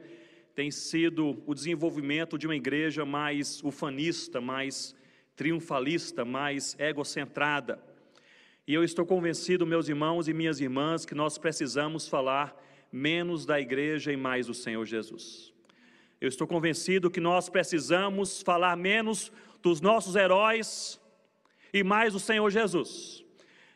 [0.54, 4.94] tem sido o desenvolvimento de uma igreja mais ufanista, mais
[5.36, 7.80] triunfalista, mais egocentrada.
[8.66, 12.60] E eu estou convencido, meus irmãos e minhas irmãs, que nós precisamos falar
[12.90, 15.52] menos da igreja e mais do Senhor Jesus.
[16.20, 19.30] Eu estou convencido que nós precisamos falar menos
[19.62, 21.00] dos nossos heróis
[21.72, 23.24] e mais do Senhor Jesus.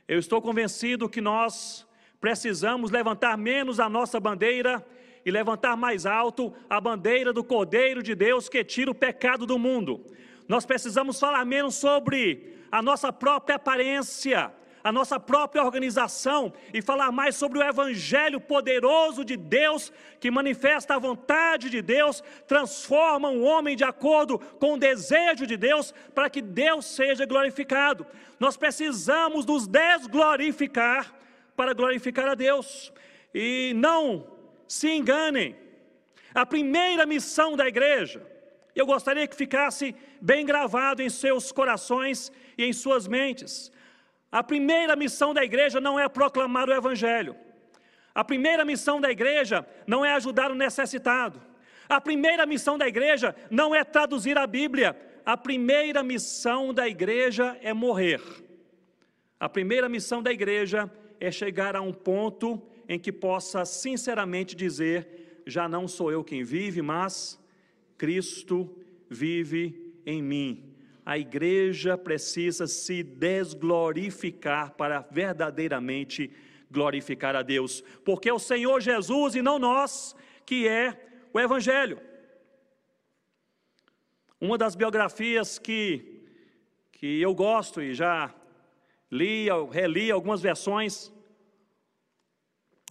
[0.08, 1.86] Eu estou convencido que nós
[2.22, 4.86] precisamos levantar menos a nossa bandeira
[5.26, 9.58] e levantar mais alto a bandeira do Cordeiro de Deus que tira o pecado do
[9.58, 10.06] mundo.
[10.46, 14.52] Nós precisamos falar menos sobre a nossa própria aparência,
[14.84, 20.94] a nossa própria organização e falar mais sobre o Evangelho poderoso de Deus, que manifesta
[20.94, 26.30] a vontade de Deus, transforma um homem de acordo com o desejo de Deus, para
[26.30, 28.06] que Deus seja glorificado.
[28.38, 31.20] Nós precisamos nos desglorificar
[31.56, 32.92] para glorificar a Deus.
[33.34, 34.26] E não
[34.66, 35.56] se enganem.
[36.34, 38.26] A primeira missão da igreja,
[38.74, 43.70] eu gostaria que ficasse bem gravado em seus corações e em suas mentes.
[44.30, 47.36] A primeira missão da igreja não é proclamar o Evangelho.
[48.14, 51.40] A primeira missão da igreja não é ajudar o necessitado.
[51.88, 54.96] A primeira missão da igreja não é traduzir a Bíblia.
[55.24, 58.22] A primeira missão da igreja é morrer.
[59.38, 60.90] A primeira missão da igreja
[61.24, 66.42] é chegar a um ponto em que possa sinceramente dizer: já não sou eu quem
[66.42, 67.38] vive, mas
[67.96, 68.76] Cristo
[69.08, 70.72] vive em mim
[71.04, 76.30] a igreja precisa se desglorificar para verdadeiramente
[76.70, 82.00] glorificar a Deus, porque é o Senhor Jesus e não nós que é o Evangelho.
[84.40, 86.22] Uma das biografias que,
[86.92, 88.34] que eu gosto e já
[89.12, 91.12] li, reli algumas versões,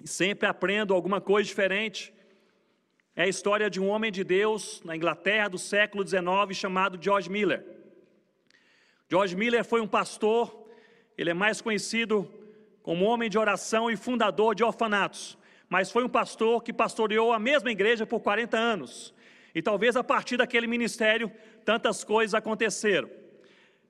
[0.03, 2.13] e sempre aprendo alguma coisa diferente,
[3.15, 7.29] é a história de um homem de Deus na Inglaterra do século XIX chamado George
[7.29, 7.65] Miller.
[9.09, 10.69] George Miller foi um pastor,
[11.17, 12.31] ele é mais conhecido
[12.83, 17.39] como homem de oração e fundador de orfanatos, mas foi um pastor que pastoreou a
[17.39, 19.13] mesma igreja por 40 anos.
[19.53, 21.31] E talvez a partir daquele ministério
[21.65, 23.09] tantas coisas aconteceram.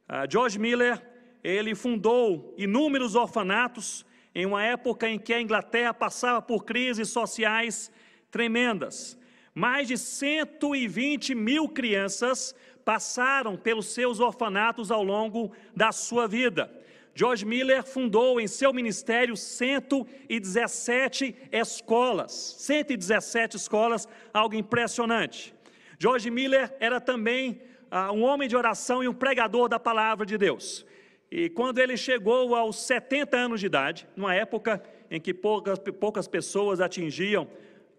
[0.10, 1.11] Uh, George Miller,
[1.44, 7.92] ele fundou inúmeros orfanatos em uma época em que a Inglaterra passava por crises sociais
[8.30, 9.20] tremendas.
[9.54, 16.72] Mais de 120 mil crianças passaram pelos seus orfanatos ao longo da sua vida.
[17.14, 25.54] George Miller fundou em seu ministério 117 escolas, 117 escolas, algo impressionante.
[26.00, 30.38] George Miller era também ah, um homem de oração e um pregador da palavra de
[30.38, 30.86] Deus.
[31.32, 36.28] E quando ele chegou aos 70 anos de idade, numa época em que poucas, poucas
[36.28, 37.48] pessoas atingiam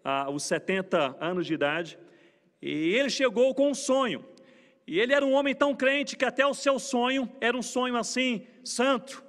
[0.03, 1.97] ah, os 70 anos de idade,
[2.61, 4.23] e ele chegou com um sonho.
[4.85, 7.97] E ele era um homem tão crente que até o seu sonho era um sonho
[7.97, 9.23] assim, santo.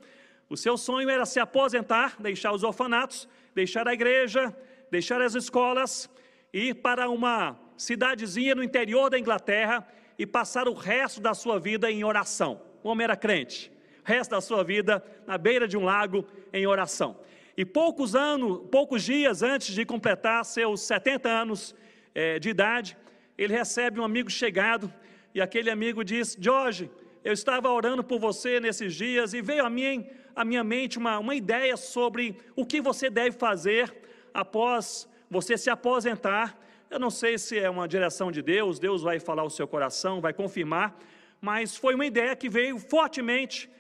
[0.51, 4.55] O seu sonho era se aposentar, deixar os orfanatos, deixar a igreja,
[4.91, 6.11] deixar as escolas,
[6.53, 9.87] ir para uma cidadezinha no interior da Inglaterra
[10.19, 12.61] e passar o resto da sua vida em oração.
[12.83, 13.73] O homem era crente,
[14.05, 17.17] resto da sua vida na beira de um lago em oração.
[17.57, 21.75] E poucos anos, poucos dias antes de completar seus 70 anos
[22.15, 22.97] eh, de idade,
[23.37, 24.93] ele recebe um amigo chegado
[25.35, 26.91] e aquele amigo diz: Jorge,
[27.25, 31.19] eu estava orando por você nesses dias e veio a mim, a minha mente uma,
[31.19, 33.93] uma ideia sobre o que você deve fazer
[34.33, 36.59] após você se aposentar.
[36.91, 40.21] Eu não sei se é uma direção de Deus, Deus vai falar o seu coração,
[40.21, 40.97] vai confirmar,
[41.41, 43.71] mas foi uma ideia que veio fortemente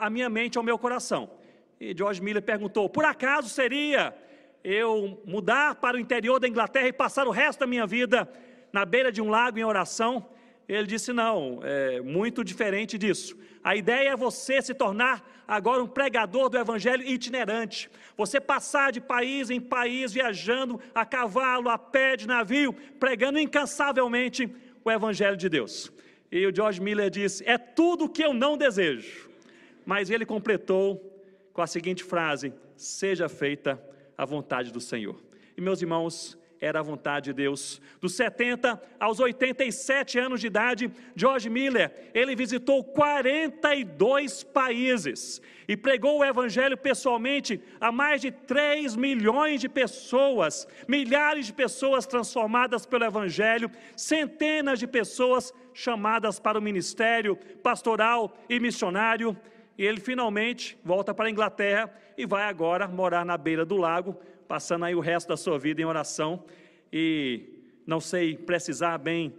[0.00, 1.30] à minha mente, ao meu coração.
[1.80, 4.14] E George Miller perguntou: por acaso seria
[4.62, 8.28] eu mudar para o interior da Inglaterra e passar o resto da minha vida
[8.72, 10.26] na beira de um lago em oração?
[10.68, 13.36] Ele disse: não, é muito diferente disso.
[13.64, 17.90] A ideia é você se tornar agora um pregador do evangelho itinerante.
[18.16, 24.48] Você passar de país em país, viajando a cavalo, a pé, de navio, pregando incansavelmente
[24.84, 25.92] o evangelho de Deus.
[26.30, 29.29] E o George Miller disse: é tudo o que eu não desejo.
[29.90, 31.20] Mas ele completou
[31.52, 33.82] com a seguinte frase: seja feita
[34.16, 35.20] a vontade do Senhor.
[35.56, 37.82] E meus irmãos, era a vontade de Deus.
[38.00, 46.20] Dos 70 aos 87 anos de idade, George Miller, ele visitou 42 países e pregou
[46.20, 53.06] o evangelho pessoalmente a mais de 3 milhões de pessoas, milhares de pessoas transformadas pelo
[53.06, 59.36] evangelho, centenas de pessoas chamadas para o ministério pastoral e missionário.
[59.80, 64.14] E ele finalmente volta para a Inglaterra e vai agora morar na beira do lago,
[64.46, 66.44] passando aí o resto da sua vida em oração.
[66.92, 69.34] E não sei precisar bem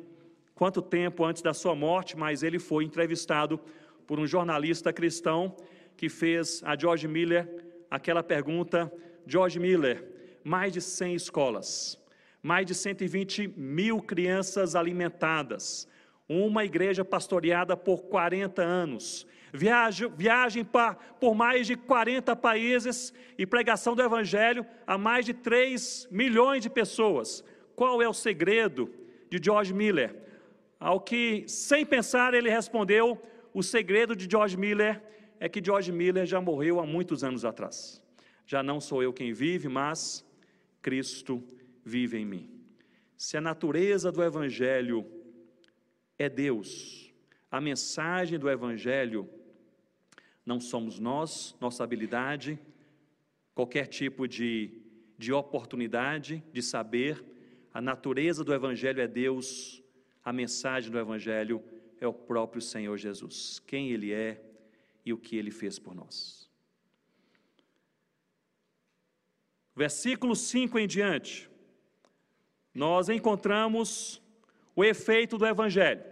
[0.56, 3.60] quanto tempo antes da sua morte, mas ele foi entrevistado
[4.08, 5.56] por um jornalista cristão
[5.96, 7.48] que fez a George Miller
[7.92, 8.92] aquela pergunta:
[9.28, 10.04] George Miller,
[10.44, 12.04] mais de 100 escolas,
[12.42, 15.88] mais de 120 mil crianças alimentadas,
[16.28, 23.46] uma igreja pastoreada por 40 anos, viagem, viagem para, por mais de 40 países e
[23.46, 27.44] pregação do Evangelho a mais de 3 milhões de pessoas.
[27.76, 28.90] Qual é o segredo
[29.30, 30.16] de George Miller?
[30.80, 33.22] Ao que, sem pensar, ele respondeu:
[33.54, 35.02] o segredo de George Miller
[35.40, 38.02] é que George Miller já morreu há muitos anos atrás.
[38.46, 40.26] Já não sou eu quem vive, mas
[40.82, 41.44] Cristo
[41.84, 42.50] vive em mim.
[43.18, 45.06] Se a natureza do Evangelho
[46.18, 47.14] é Deus,
[47.50, 49.30] a mensagem do Evangelho
[50.52, 52.60] não somos nós, nossa habilidade,
[53.56, 54.70] qualquer tipo de,
[55.18, 57.24] de oportunidade de saber,
[57.74, 59.82] a natureza do Evangelho é Deus,
[60.22, 61.64] a mensagem do Evangelho
[62.02, 64.44] é o próprio Senhor Jesus, quem Ele é
[65.06, 66.52] e o que Ele fez por nós.
[69.74, 71.50] Versículo 5 em diante,
[72.74, 74.22] nós encontramos
[74.76, 76.04] o efeito do Evangelho.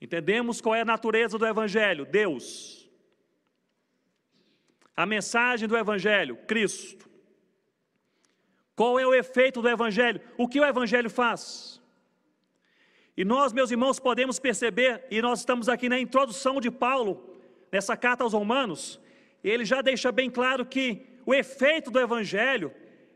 [0.00, 2.04] Entendemos qual é a natureza do Evangelho?
[2.04, 2.79] Deus.
[5.00, 6.36] A mensagem do Evangelho?
[6.46, 7.08] Cristo.
[8.76, 10.20] Qual é o efeito do Evangelho?
[10.36, 11.80] O que o Evangelho faz?
[13.16, 17.40] E nós, meus irmãos, podemos perceber, e nós estamos aqui na introdução de Paulo,
[17.72, 19.00] nessa carta aos Romanos,
[19.42, 22.70] ele já deixa bem claro que o efeito do Evangelho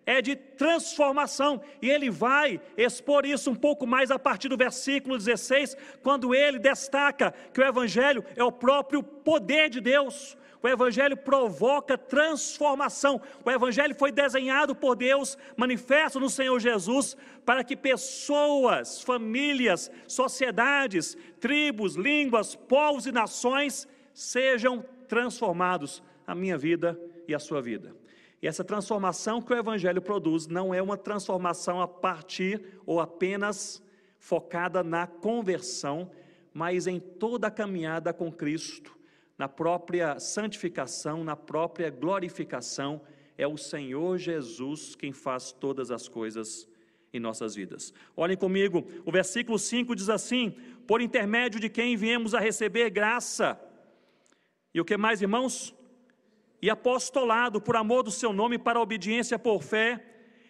[0.07, 5.19] é de transformação, e ele vai expor isso um pouco mais a partir do versículo
[5.19, 10.35] 16, quando ele destaca que o Evangelho é o próprio poder de Deus.
[10.65, 13.21] O Evangelho provoca transformação.
[13.45, 21.19] O Evangelho foi desenhado por Deus, manifesto no Senhor Jesus, para que pessoas, famílias, sociedades,
[21.39, 26.03] tribos, línguas, povos e nações sejam transformados.
[26.27, 26.99] A minha vida
[27.29, 27.95] e a sua vida.
[28.41, 33.83] E essa transformação que o Evangelho produz não é uma transformação a partir ou apenas
[34.19, 36.11] focada na conversão,
[36.55, 38.95] mas em toda a caminhada com Cristo,
[39.39, 43.01] na própria santificação, na própria glorificação.
[43.37, 46.69] É o Senhor Jesus quem faz todas as coisas
[47.13, 47.93] em nossas vidas.
[48.17, 50.55] Olhem comigo, o versículo 5 diz assim:
[50.87, 53.61] Por intermédio de quem viemos a receber graça.
[54.73, 55.75] E o que mais, irmãos?
[56.65, 60.03] e apostolado por amor do seu nome para a obediência por fé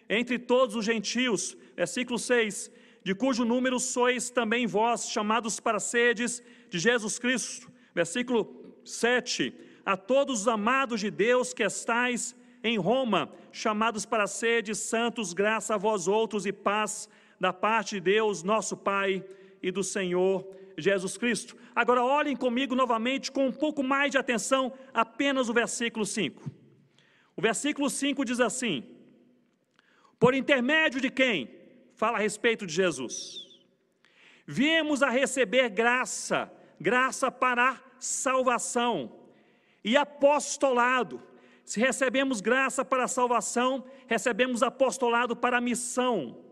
[0.09, 1.57] entre todos os gentios.
[1.75, 2.71] Versículo 6:
[3.03, 7.69] De cujo número sois também vós, chamados para sedes de Jesus Cristo.
[7.93, 9.53] Versículo 7:
[9.85, 15.75] A todos os amados de Deus que estais em Roma, chamados para sedes santos, graça
[15.75, 17.09] a vós outros e paz
[17.39, 19.23] da parte de Deus, nosso Pai
[19.61, 21.55] e do Senhor Jesus Cristo.
[21.75, 26.49] Agora olhem comigo novamente com um pouco mais de atenção, apenas o versículo 5.
[27.35, 28.83] O versículo 5 diz assim:
[30.19, 31.49] Por intermédio de quem?
[31.93, 33.45] Fala a respeito de Jesus.
[34.47, 39.11] Viemos a receber graça, graça para salvação
[39.83, 41.21] e apostolado.
[41.63, 46.45] Se recebemos graça para a salvação, recebemos apostolado para a missão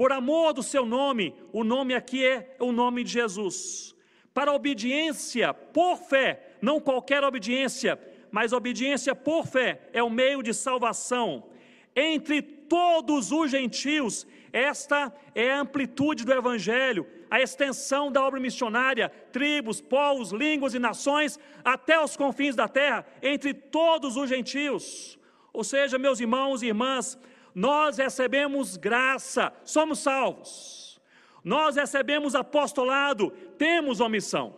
[0.00, 3.94] por amor do seu nome, o nome aqui é o nome de Jesus.
[4.32, 10.54] Para obediência por fé, não qualquer obediência, mas obediência por fé é o meio de
[10.54, 11.50] salvação.
[11.94, 19.08] Entre todos os gentios, esta é a amplitude do Evangelho, a extensão da obra missionária,
[19.30, 25.18] tribos, povos, línguas e nações, até os confins da terra, entre todos os gentios.
[25.52, 27.18] Ou seja, meus irmãos e irmãs,
[27.54, 31.00] nós recebemos graça, somos salvos.
[31.44, 34.56] Nós recebemos apostolado, temos uma missão.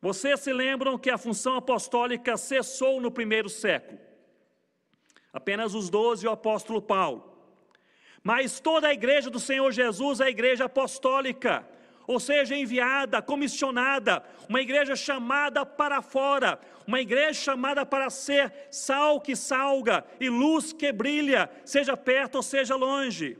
[0.00, 3.98] Vocês se lembram que a função apostólica cessou no primeiro século.
[5.32, 7.27] Apenas os doze e o apóstolo Paulo.
[8.22, 11.66] Mas toda a igreja do Senhor Jesus é a igreja apostólica
[12.08, 19.20] ou seja, enviada, comissionada, uma igreja chamada para fora, uma igreja chamada para ser sal
[19.20, 23.36] que salga e luz que brilha, seja perto ou seja longe.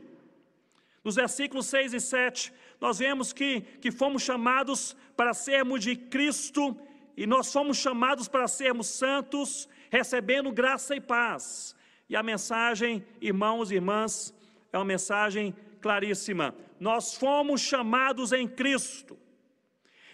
[1.03, 6.79] Nos versículos 6 e 7, nós vemos que, que fomos chamados para sermos de Cristo
[7.17, 11.75] e nós fomos chamados para sermos santos, recebendo graça e paz.
[12.07, 14.31] E a mensagem, irmãos e irmãs,
[14.71, 16.55] é uma mensagem claríssima.
[16.79, 19.17] Nós fomos chamados em Cristo.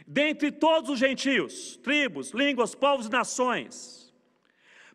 [0.07, 4.13] dentre todos os gentios, tribos, línguas, povos e nações,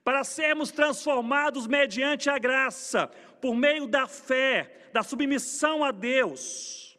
[0.05, 3.09] para sermos transformados mediante a graça,
[3.41, 6.97] por meio da fé, da submissão a Deus,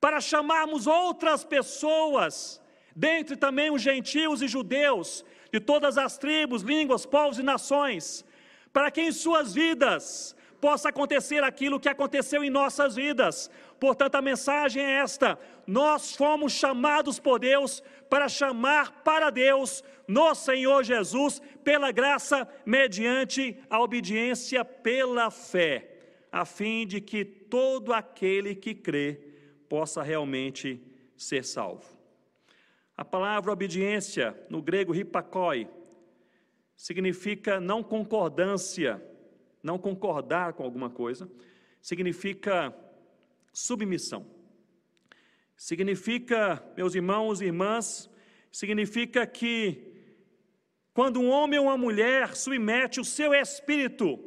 [0.00, 2.60] para chamarmos outras pessoas,
[2.94, 8.24] dentre também os gentios e judeus, de todas as tribos, línguas, povos e nações,
[8.72, 13.50] para que em suas vidas possa acontecer aquilo que aconteceu em nossas vidas.
[13.80, 15.36] Portanto, a mensagem é esta:
[15.66, 23.58] nós fomos chamados por Deus para chamar para Deus no Senhor Jesus, pela graça, mediante
[23.68, 25.98] a obediência pela fé,
[26.30, 29.20] a fim de que todo aquele que crê
[29.68, 30.80] possa realmente
[31.16, 31.98] ser salvo.
[32.96, 35.68] A palavra obediência, no grego hipakoi,
[36.76, 39.02] significa não concordância,
[39.62, 41.30] não concordar com alguma coisa,
[41.80, 42.74] significa
[43.52, 44.26] submissão.
[45.56, 48.10] Significa, meus irmãos e irmãs,
[48.50, 49.92] significa que
[50.92, 54.18] quando um homem ou uma mulher submete o seu espírito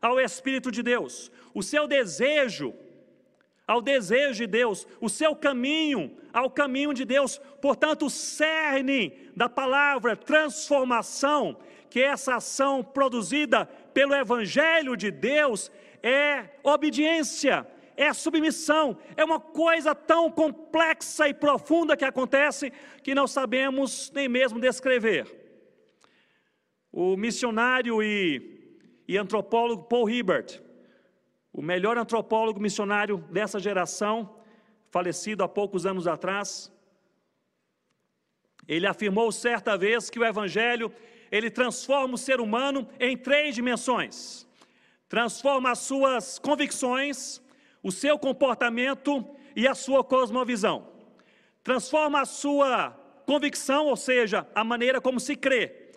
[0.00, 2.74] ao espírito de Deus, o seu desejo
[3.68, 7.38] ao desejo de Deus, o seu caminho ao caminho de Deus.
[7.60, 11.58] Portanto, o cerne da palavra transformação,
[11.90, 13.68] que é essa ação produzida
[13.98, 21.96] pelo Evangelho de Deus, é obediência, é submissão, é uma coisa tão complexa e profunda
[21.96, 22.72] que acontece
[23.02, 25.26] que não sabemos nem mesmo descrever.
[26.92, 28.78] O missionário e,
[29.08, 30.62] e antropólogo Paul Hibbert,
[31.52, 34.32] o melhor antropólogo missionário dessa geração,
[34.92, 36.72] falecido há poucos anos atrás,
[38.68, 40.88] ele afirmou certa vez que o evangelho,
[41.30, 44.46] ele transforma o ser humano em três dimensões.
[45.08, 47.40] Transforma as suas convicções,
[47.82, 49.24] o seu comportamento
[49.56, 50.88] e a sua cosmovisão.
[51.62, 52.90] Transforma a sua
[53.26, 55.90] convicção, ou seja, a maneira como se crê.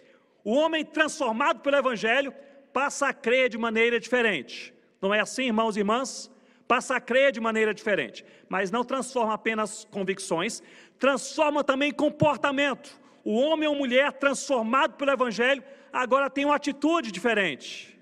[0.44, 2.34] O homem transformado pelo evangelho
[2.74, 4.74] passa a crer de maneira diferente.
[5.02, 6.32] Não é assim, irmãos e irmãs?
[6.68, 10.64] Passa a crer de maneira diferente, mas não transforma apenas convicções,
[10.98, 13.01] transforma também comportamento.
[13.24, 18.00] O homem ou mulher transformado pelo Evangelho agora tem uma atitude diferente.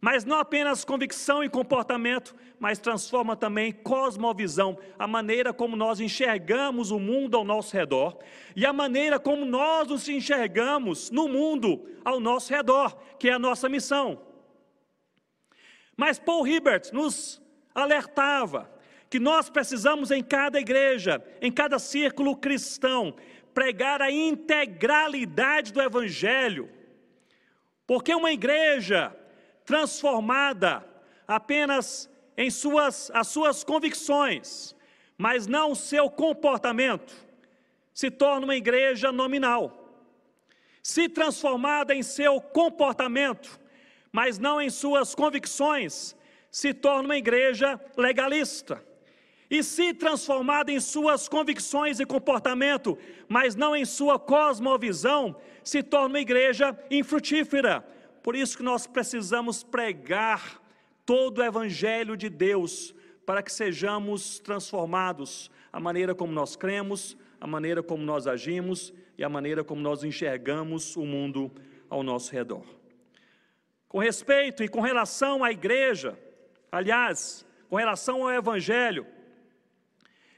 [0.00, 6.90] Mas não apenas convicção e comportamento, mas transforma também cosmovisão, a maneira como nós enxergamos
[6.90, 8.18] o mundo ao nosso redor
[8.56, 13.38] e a maneira como nós nos enxergamos no mundo ao nosso redor, que é a
[13.38, 14.20] nossa missão.
[15.96, 17.40] Mas Paul Hibbert nos
[17.74, 18.70] alertava
[19.08, 23.14] que nós precisamos em cada igreja, em cada círculo cristão,
[23.54, 26.70] pregar a integralidade do Evangelho.
[27.86, 29.14] Porque uma igreja
[29.64, 30.84] transformada
[31.26, 34.74] apenas em suas, as suas convicções,
[35.16, 37.14] mas não o seu comportamento,
[37.92, 39.78] se torna uma igreja nominal.
[40.82, 43.60] Se transformada em seu comportamento,
[44.10, 46.16] mas não em suas convicções,
[46.50, 48.84] se torna uma igreja legalista.
[49.52, 52.96] E se transformada em suas convicções e comportamento,
[53.28, 57.82] mas não em sua cosmovisão, se torna uma igreja infrutífera.
[58.22, 60.58] Por isso que nós precisamos pregar
[61.04, 62.94] todo o evangelho de Deus
[63.26, 69.22] para que sejamos transformados a maneira como nós cremos, a maneira como nós agimos e
[69.22, 71.52] a maneira como nós enxergamos o mundo
[71.90, 72.64] ao nosso redor
[73.92, 76.18] com respeito e com relação à igreja,
[76.72, 79.06] aliás, com relação ao evangelho,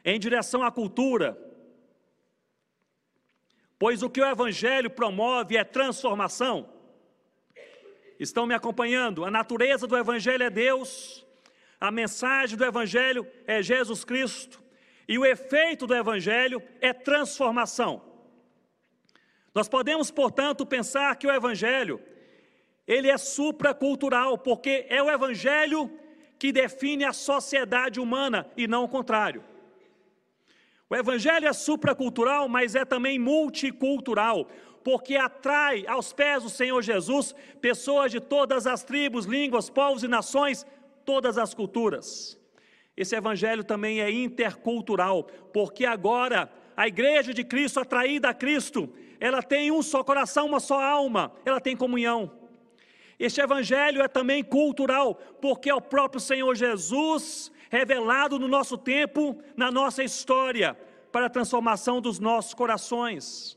[0.04, 1.38] em direção à cultura,
[3.78, 6.68] pois o que o evangelho promove é transformação.
[8.18, 9.24] Estão me acompanhando?
[9.24, 11.26] A natureza do evangelho é Deus,
[11.80, 14.62] a mensagem do evangelho é Jesus Cristo,
[15.08, 18.02] e o efeito do evangelho é transformação.
[19.54, 22.00] Nós podemos, portanto, pensar que o evangelho
[22.86, 25.90] ele é supracultural, porque é o evangelho
[26.38, 29.42] que define a sociedade humana e não o contrário.
[30.94, 34.48] O evangelho é supracultural, mas é também multicultural,
[34.84, 40.08] porque atrai aos pés do Senhor Jesus pessoas de todas as tribos, línguas, povos e
[40.08, 40.64] nações,
[41.04, 42.38] todas as culturas.
[42.96, 48.88] Esse evangelho também é intercultural, porque agora a igreja de Cristo, atraída a Cristo,
[49.18, 52.30] ela tem um só coração, uma só alma, ela tem comunhão.
[53.18, 59.36] Este evangelho é também cultural, porque é o próprio Senhor Jesus revelado no nosso tempo,
[59.56, 60.78] na nossa história,
[61.14, 63.56] para a transformação dos nossos corações.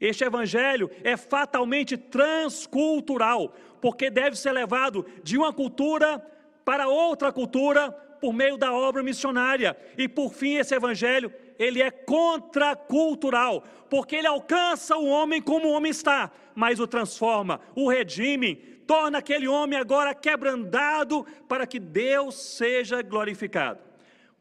[0.00, 6.18] Este evangelho é fatalmente transcultural, porque deve ser levado de uma cultura
[6.64, 9.76] para outra cultura por meio da obra missionária.
[9.98, 15.72] E por fim, esse evangelho, ele é contracultural, porque ele alcança o homem como o
[15.72, 22.36] homem está, mas o transforma, o redime, torna aquele homem agora quebrantado para que Deus
[22.36, 23.85] seja glorificado.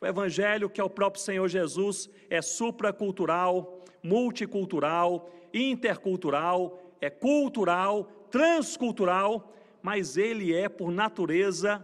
[0.05, 9.51] O evangelho que é o próprio Senhor Jesus é supracultural, multicultural, intercultural, é cultural, transcultural,
[9.81, 11.83] mas ele é por natureza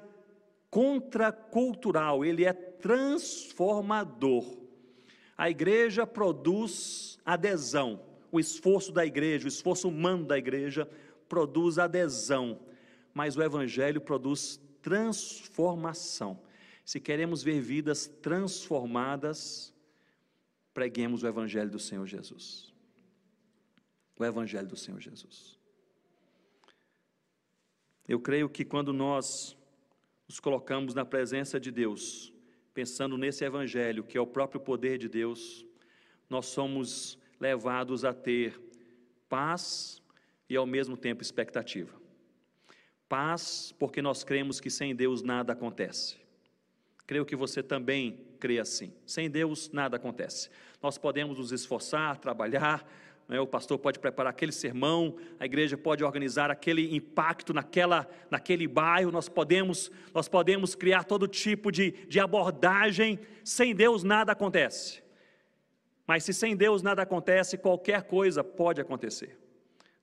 [0.70, 4.46] contracultural, ele é transformador.
[5.36, 8.02] A igreja produz adesão,
[8.32, 10.88] o esforço da igreja, o esforço humano da igreja
[11.28, 12.60] produz adesão,
[13.16, 16.40] mas o evangelho produz transformação.
[16.92, 19.74] Se queremos ver vidas transformadas,
[20.74, 22.74] preguemos o evangelho do Senhor Jesus.
[24.20, 25.58] O evangelho do Senhor Jesus.
[28.06, 29.58] Eu creio que quando nós
[30.28, 32.34] nos colocamos na presença de Deus,
[32.74, 35.66] pensando nesse Evangelho, que é o próprio poder de Deus,
[36.30, 38.62] nós somos levados a ter
[39.30, 40.02] paz
[40.50, 41.98] e ao mesmo tempo expectativa.
[43.08, 46.21] Paz, porque nós cremos que sem Deus nada acontece.
[47.12, 48.94] Creio que você também crê assim.
[49.06, 50.50] Sem Deus nada acontece.
[50.82, 52.90] Nós podemos nos esforçar, trabalhar,
[53.28, 53.38] né?
[53.38, 59.12] O pastor pode preparar aquele sermão, a igreja pode organizar aquele impacto naquela, naquele bairro,
[59.12, 65.04] nós podemos, nós podemos criar todo tipo de, de abordagem, sem Deus nada acontece.
[66.08, 69.38] Mas se sem Deus nada acontece, qualquer coisa pode acontecer.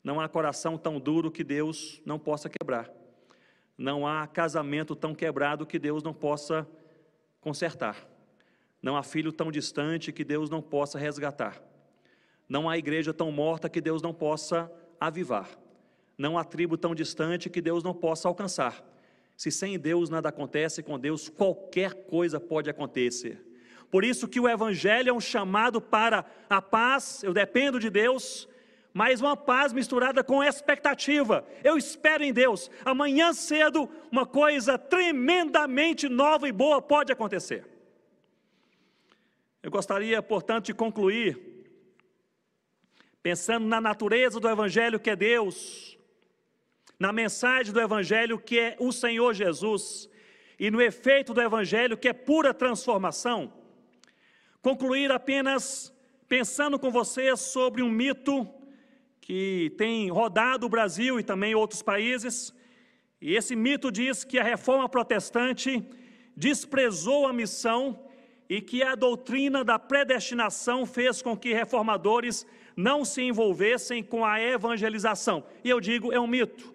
[0.05, 2.93] Não há coração tão duro que Deus não possa quebrar.
[3.79, 6.69] Não há casamento tão quebrado que Deus não possa
[7.41, 8.07] consertar.
[8.83, 11.63] Não há filho tão distante que Deus não possa resgatar.
[12.49, 14.71] Não há igreja tão morta que Deus não possa
[15.01, 15.49] avivar.
[16.17, 18.85] Não há tribo tão distante que Deus não possa alcançar.
[19.37, 23.45] Se sem Deus nada acontece, com Deus qualquer coisa pode acontecer.
[23.91, 28.49] Por isso que o evangelho é um chamado para a paz, eu dependo de Deus,
[28.93, 31.47] mas uma paz misturada com expectativa.
[31.63, 32.71] Eu espero em Deus.
[32.85, 37.67] Amanhã cedo, uma coisa tremendamente nova e boa pode acontecer.
[39.63, 41.49] Eu gostaria, portanto, de concluir
[43.23, 45.99] pensando na natureza do Evangelho que é Deus,
[46.99, 50.09] na mensagem do Evangelho que é o Senhor Jesus,
[50.59, 53.53] e no efeito do Evangelho que é pura transformação,
[54.63, 55.93] concluir apenas
[56.27, 58.49] pensando com vocês sobre um mito
[59.29, 62.51] que tem rodado o Brasil e também outros países,
[63.21, 65.87] e esse mito diz que a reforma protestante
[66.35, 68.09] desprezou a missão
[68.49, 74.41] e que a doutrina da predestinação fez com que reformadores não se envolvessem com a
[74.41, 75.45] evangelização.
[75.63, 76.75] E eu digo, é um mito.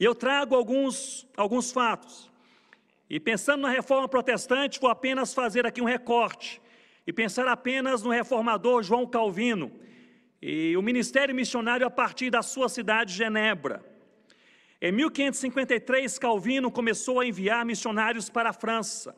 [0.00, 2.28] E eu trago alguns, alguns fatos.
[3.08, 6.60] E pensando na reforma protestante, vou apenas fazer aqui um recorte.
[7.06, 9.70] E pensar apenas no reformador João Calvino.
[10.40, 13.84] E o ministério missionário a partir da sua cidade, Genebra.
[14.80, 19.16] Em 1553, Calvino começou a enviar missionários para a França.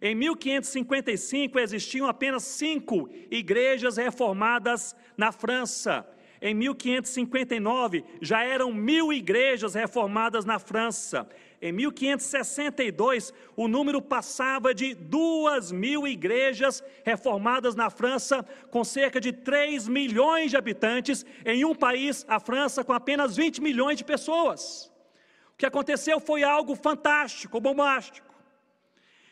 [0.00, 6.08] Em 1555 existiam apenas cinco igrejas reformadas na França.
[6.40, 11.28] Em 1559 já eram mil igrejas reformadas na França.
[11.62, 19.30] Em 1562 o número passava de duas mil igrejas reformadas na França, com cerca de
[19.30, 24.90] 3 milhões de habitantes, em um país, a França, com apenas 20 milhões de pessoas.
[25.52, 28.30] O que aconteceu foi algo fantástico, bombástico.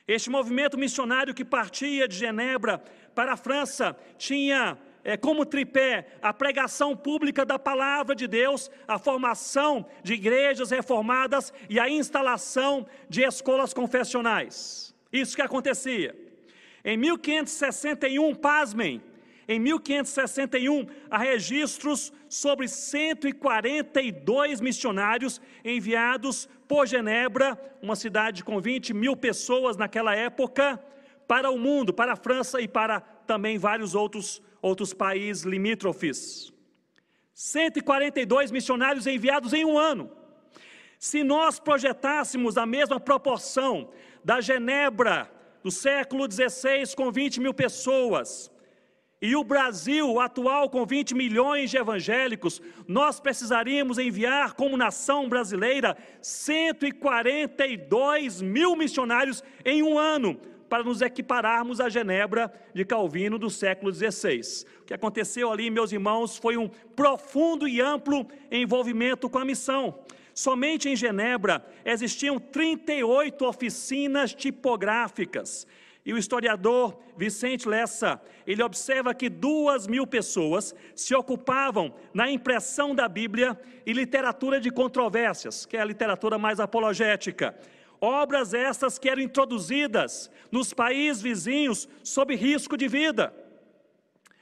[0.06, 2.82] Este movimento missionário que partia de Genebra
[3.14, 4.78] para a França tinha
[5.08, 11.50] é, como tripé a pregação pública da palavra de Deus, a formação de igrejas reformadas
[11.66, 14.94] e a instalação de escolas confessionais.
[15.10, 16.14] Isso que acontecia.
[16.84, 19.00] Em 1561, pasmem,
[19.48, 29.16] em 1561, há registros sobre 142 missionários enviados por Genebra, uma cidade com 20 mil
[29.16, 30.78] pessoas naquela época,
[31.26, 36.52] para o mundo, para a França e para também vários outros, outros países limítrofes.
[37.34, 40.10] 142 missionários enviados em um ano.
[40.98, 43.90] Se nós projetássemos a mesma proporção
[44.24, 45.30] da Genebra
[45.62, 48.50] do século XVI com 20 mil pessoas,
[49.20, 55.96] e o Brasil, atual com 20 milhões de evangélicos, nós precisaríamos enviar como nação brasileira
[56.22, 63.92] 142 mil missionários em um ano, para nos equipararmos à Genebra de Calvino do século
[63.92, 64.66] XVI.
[64.82, 69.98] O que aconteceu ali, meus irmãos, foi um profundo e amplo envolvimento com a missão.
[70.34, 75.66] somente em Genebra existiam 38 oficinas tipográficas.
[76.08, 82.94] E o historiador Vicente Lessa, ele observa que duas mil pessoas se ocupavam na impressão
[82.94, 87.54] da Bíblia e literatura de controvérsias, que é a literatura mais apologética.
[88.00, 93.34] Obras essas que eram introduzidas nos países vizinhos sob risco de vida,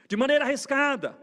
[0.07, 1.17] de maneira arriscada.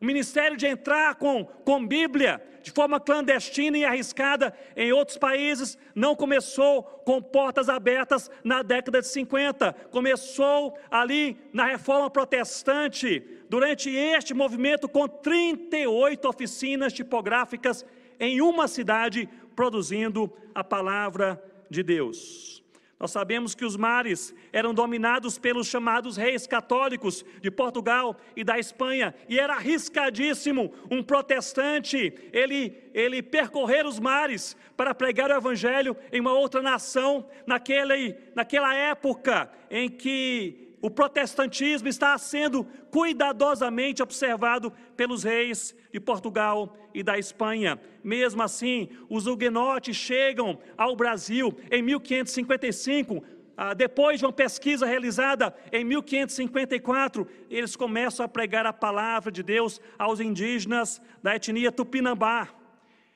[0.00, 5.76] O ministério de entrar com, com Bíblia de forma clandestina e arriscada em outros países
[5.94, 9.72] não começou com portas abertas na década de 50.
[9.90, 17.84] Começou ali na reforma protestante, durante este movimento, com 38 oficinas tipográficas
[18.18, 21.42] em uma cidade, produzindo a palavra
[21.72, 22.62] de Deus.
[23.00, 28.60] Nós sabemos que os mares eram dominados pelos chamados reis católicos de Portugal e da
[28.60, 35.96] Espanha, e era arriscadíssimo um protestante ele, ele percorrer os mares para pregar o evangelho
[36.12, 44.72] em uma outra nação, naquele, naquela época em que o protestantismo está sendo cuidadosamente observado
[44.96, 47.80] pelos reis de Portugal e da Espanha.
[48.02, 53.22] Mesmo assim, os huguenotes chegam ao Brasil em 1555.
[53.56, 59.42] Ah, depois de uma pesquisa realizada em 1554, eles começam a pregar a palavra de
[59.42, 62.48] Deus aos indígenas da etnia Tupinambá.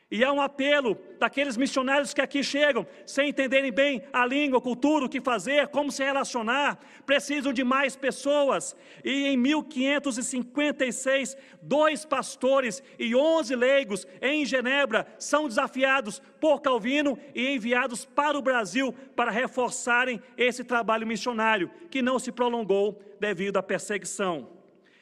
[0.08, 4.62] E há um apelo daqueles missionários que aqui chegam, sem entenderem bem a língua, a
[4.62, 8.76] cultura, o que fazer, como se relacionar, precisam de mais pessoas.
[9.04, 17.56] E em 1556, dois pastores e onze leigos em Genebra são desafiados por Calvino e
[17.56, 23.62] enviados para o Brasil para reforçarem esse trabalho missionário, que não se prolongou devido à
[23.62, 24.48] perseguição.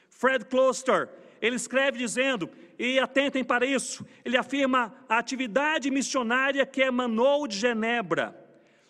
[0.09, 1.11] Fred Closter,
[1.43, 2.49] ele escreve dizendo
[2.79, 8.35] e atentem para isso, ele afirma a atividade missionária que emanou de Genebra,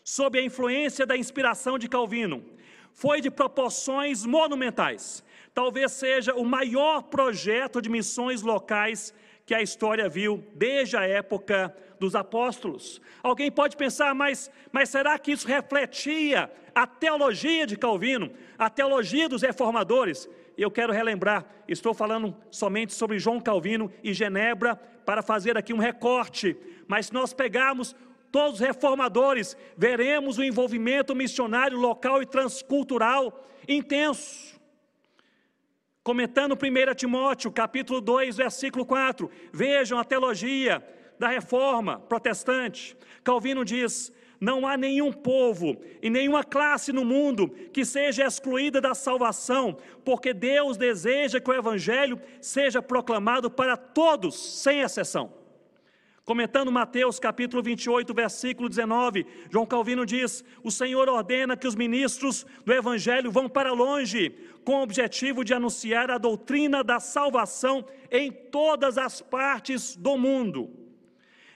[0.03, 2.45] sob a influência da inspiração de Calvino,
[2.93, 5.25] foi de proporções monumentais.
[5.53, 9.15] Talvez seja o maior projeto de missões locais
[9.47, 13.01] que a história viu desde a época dos apóstolos.
[13.23, 19.29] Alguém pode pensar, mas, mas será que isso refletia a teologia de Calvino, a teologia
[19.29, 20.29] dos reformadores?
[20.63, 25.79] Eu quero relembrar, estou falando somente sobre João Calvino e Genebra, para fazer aqui um
[25.79, 27.95] recorte, mas se nós pegarmos
[28.33, 34.59] todos os reformadores, veremos o envolvimento missionário local e transcultural intenso.
[36.03, 40.87] Comentando 1 Timóteo, capítulo 2, versículo 4, vejam a teologia
[41.19, 42.97] da reforma protestante.
[43.23, 44.13] Calvino diz:
[44.45, 50.35] não há nenhum povo e nenhuma classe no mundo que seja excluída da salvação, porque
[50.35, 55.33] Deus deseja que o Evangelho seja proclamado para todos, sem exceção.
[56.27, 62.47] Comentando Mateus capítulo 28, versículo 19, João Calvino diz: O Senhor ordena que os ministros
[62.65, 64.31] do Evangelho vão para longe,
[64.63, 70.84] com o objetivo de anunciar a doutrina da salvação em todas as partes do mundo.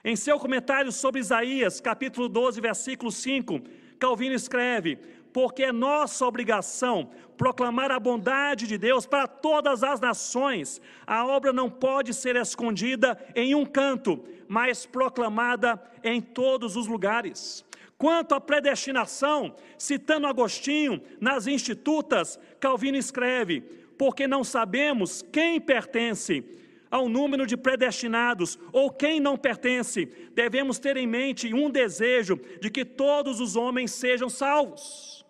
[0.08, 3.60] Em seu comentário sobre Isaías, capítulo 12, versículo 5,
[3.98, 4.96] Calvino escreve:
[5.34, 10.80] Porque é nossa obrigação proclamar a bondade de Deus para todas as nações.
[11.06, 17.62] A obra não pode ser escondida em um canto, mas proclamada em todos os lugares.
[17.98, 23.60] Quanto à predestinação, citando Agostinho nas Institutas, Calvino escreve:
[23.98, 26.42] Porque não sabemos quem pertence
[26.90, 32.70] ao número de predestinados ou quem não pertence, devemos ter em mente um desejo de
[32.70, 35.24] que todos os homens sejam salvos.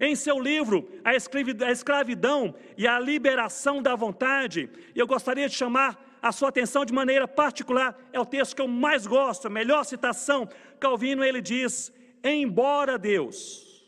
[0.00, 1.14] Em seu livro, A
[1.70, 7.26] Escravidão e a Liberação da Vontade, eu gostaria de chamar a sua atenção de maneira
[7.26, 10.48] particular, é o texto que eu mais gosto, a melhor citação.
[10.78, 11.92] Calvino ele diz:
[12.22, 13.86] Embora Deus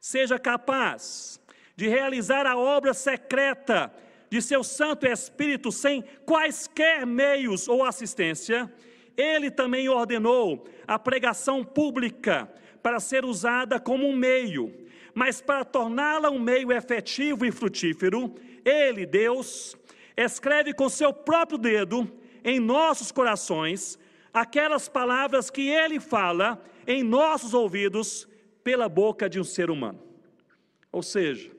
[0.00, 1.40] seja capaz
[1.76, 3.92] de realizar a obra secreta
[4.34, 8.68] de seu Santo Espírito sem quaisquer meios ou assistência,
[9.16, 14.74] ele também ordenou a pregação pública para ser usada como um meio,
[15.14, 19.76] mas para torná-la um meio efetivo e frutífero, ele, Deus,
[20.16, 22.10] escreve com seu próprio dedo
[22.42, 23.96] em nossos corações
[24.32, 28.28] aquelas palavras que ele fala em nossos ouvidos
[28.64, 30.02] pela boca de um ser humano.
[30.90, 31.53] Ou seja,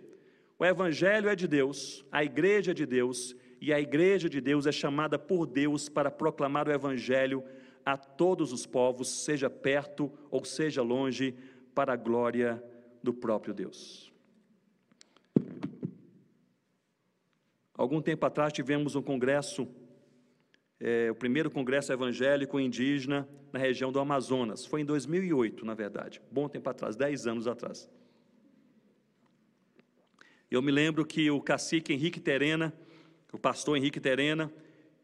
[0.57, 4.65] o Evangelho é de Deus, a igreja é de Deus, e a igreja de Deus
[4.65, 7.43] é chamada por Deus para proclamar o Evangelho
[7.85, 11.35] a todos os povos, seja perto ou seja longe,
[11.73, 12.63] para a glória
[13.03, 14.11] do próprio Deus.
[17.73, 19.67] Algum tempo atrás tivemos um congresso
[20.79, 24.65] é, o primeiro congresso evangélico indígena na região do Amazonas.
[24.65, 27.89] Foi em 2008, na verdade, bom tempo atrás, 10 anos atrás.
[30.49, 32.71] Eu me lembro que o cacique Henrique Terena,
[33.33, 34.53] o pastor Henrique Terena,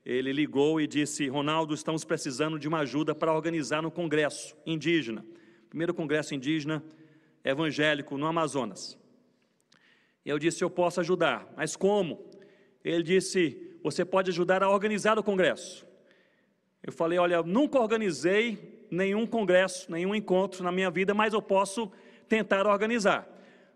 [0.05, 5.25] ele ligou e disse: Ronaldo, estamos precisando de uma ajuda para organizar um congresso indígena,
[5.67, 6.83] primeiro congresso indígena
[7.43, 8.99] evangélico no Amazonas.
[10.23, 12.29] Eu disse: Eu posso ajudar, mas como?
[12.83, 15.87] Ele disse: Você pode ajudar a organizar o congresso.
[16.83, 21.91] Eu falei: Olha, nunca organizei nenhum congresso, nenhum encontro na minha vida, mas eu posso
[22.29, 23.27] tentar organizar.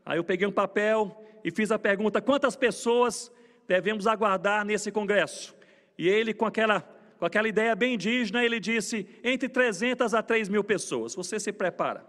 [0.06, 3.32] Aí eu peguei um papel e fiz a pergunta: quantas pessoas
[3.68, 5.56] devemos aguardar nesse congresso?
[5.96, 6.82] E ele, com aquela,
[7.20, 11.14] com aquela ideia bem indígena, ele disse: entre 300 a 3 mil pessoas.
[11.14, 12.04] Você se prepara.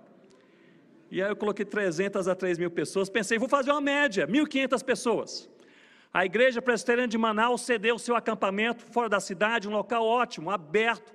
[1.10, 3.10] E aí eu coloquei 300 a 3 mil pessoas.
[3.10, 5.50] Pensei, vou fazer uma média: 1.500 pessoas.
[6.14, 11.14] A igreja presbiteriana de Manaus cedeu seu acampamento fora da cidade, um local ótimo, aberto.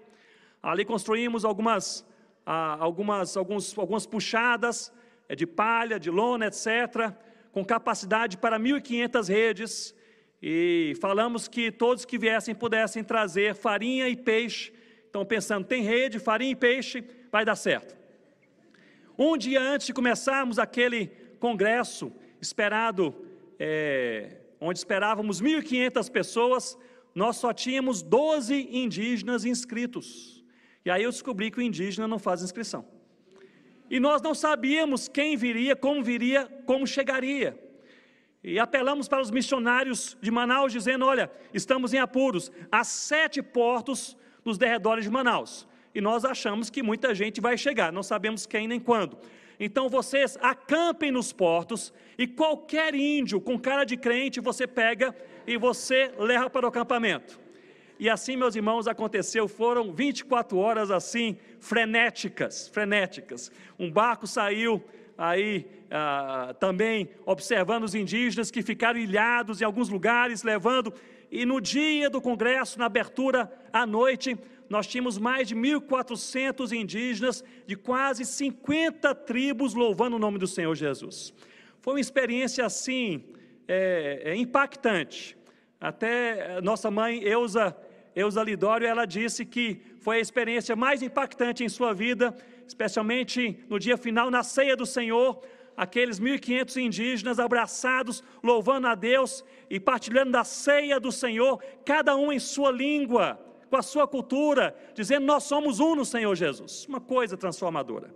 [0.61, 2.05] Ali construímos algumas,
[2.45, 4.93] ah, algumas, alguns, algumas puxadas
[5.27, 7.11] é, de palha, de lona, etc.,
[7.51, 9.95] com capacidade para 1.500 redes.
[10.41, 14.73] E falamos que todos que viessem pudessem trazer farinha e peixe.
[15.09, 17.95] Então, pensando, tem rede, farinha e peixe, vai dar certo.
[19.17, 21.07] Um dia antes de começarmos aquele
[21.39, 23.13] congresso esperado,
[23.59, 26.77] é, onde esperávamos 1.500 pessoas,
[27.13, 30.43] nós só tínhamos 12 indígenas inscritos.
[30.83, 32.85] E aí eu descobri que o indígena não faz inscrição.
[33.91, 37.59] E nós não sabíamos quem viria, como viria, como chegaria.
[38.41, 44.17] E apelamos para os missionários de Manaus, dizendo: olha, estamos em apuros, há sete portos
[44.45, 45.67] nos derredores de Manaus.
[45.93, 49.17] E nós achamos que muita gente vai chegar, não sabemos quem nem quando.
[49.59, 55.13] Então vocês acampem nos portos e qualquer índio com cara de crente você pega
[55.45, 57.37] e você leva para o acampamento.
[58.01, 63.51] E assim, meus irmãos, aconteceu, foram 24 horas assim, frenéticas, frenéticas.
[63.77, 64.83] Um barco saiu
[65.15, 70.91] aí ah, também observando os indígenas que ficaram ilhados em alguns lugares, levando.
[71.29, 74.35] E no dia do congresso, na abertura à noite,
[74.67, 80.73] nós tínhamos mais de 1.400 indígenas de quase 50 tribos louvando o nome do Senhor
[80.73, 81.31] Jesus.
[81.79, 83.23] Foi uma experiência assim,
[83.67, 85.37] é, é, impactante.
[85.79, 87.75] Até nossa mãe, Eusa,
[88.15, 92.35] Eusa Lidório, ela disse que foi a experiência mais impactante em sua vida,
[92.67, 95.41] especialmente no dia final, na ceia do Senhor,
[95.75, 102.31] aqueles 1.500 indígenas abraçados, louvando a Deus e partilhando da ceia do Senhor, cada um
[102.31, 103.39] em sua língua,
[103.69, 106.85] com a sua cultura, dizendo: Nós somos um no Senhor Jesus.
[106.87, 108.13] Uma coisa transformadora.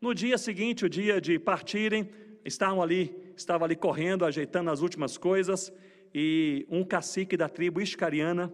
[0.00, 2.10] No dia seguinte, o dia de partirem,
[2.44, 5.72] estavam ali, estava ali correndo, ajeitando as últimas coisas,
[6.14, 8.52] e um cacique da tribo iscariana,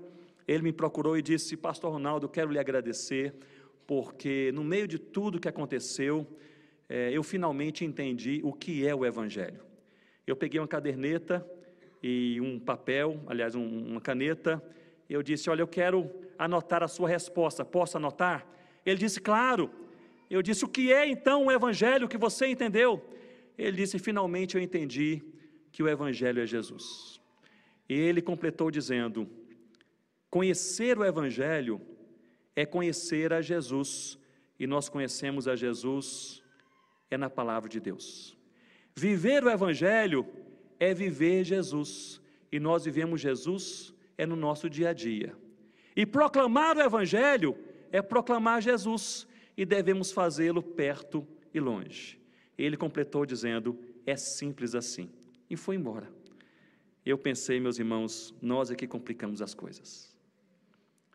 [0.53, 3.33] ele me procurou e disse: Pastor Ronaldo, quero lhe agradecer,
[3.87, 6.27] porque no meio de tudo que aconteceu,
[6.89, 9.61] é, eu finalmente entendi o que é o Evangelho.
[10.27, 11.49] Eu peguei uma caderneta
[12.03, 14.61] e um papel, aliás, um, uma caneta,
[15.09, 18.45] eu disse: Olha, eu quero anotar a sua resposta, posso anotar?
[18.85, 19.71] Ele disse: Claro.
[20.29, 23.01] Eu disse: O que é então o Evangelho que você entendeu?
[23.57, 25.23] Ele disse: Finalmente eu entendi
[25.71, 27.21] que o Evangelho é Jesus.
[27.89, 29.29] E ele completou dizendo:
[30.31, 31.81] Conhecer o Evangelho
[32.55, 34.19] é conhecer a Jesus,
[34.59, 36.43] e nós conhecemos a Jesus
[37.11, 38.39] é na palavra de Deus.
[38.95, 40.27] Viver o Evangelho
[40.79, 42.21] é viver Jesus,
[42.53, 45.37] e nós vivemos Jesus é no nosso dia a dia.
[45.97, 47.57] E proclamar o Evangelho
[47.91, 49.27] é proclamar Jesus,
[49.57, 52.21] e devemos fazê-lo perto e longe.
[52.57, 55.11] Ele completou dizendo: é simples assim,
[55.49, 56.09] e foi embora.
[57.05, 60.10] Eu pensei, meus irmãos, nós é que complicamos as coisas.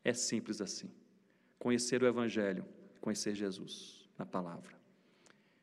[0.06, 0.90] É simples assim.
[1.58, 2.64] Conhecer o Evangelho,
[3.02, 4.76] conhecer Jesus na palavra.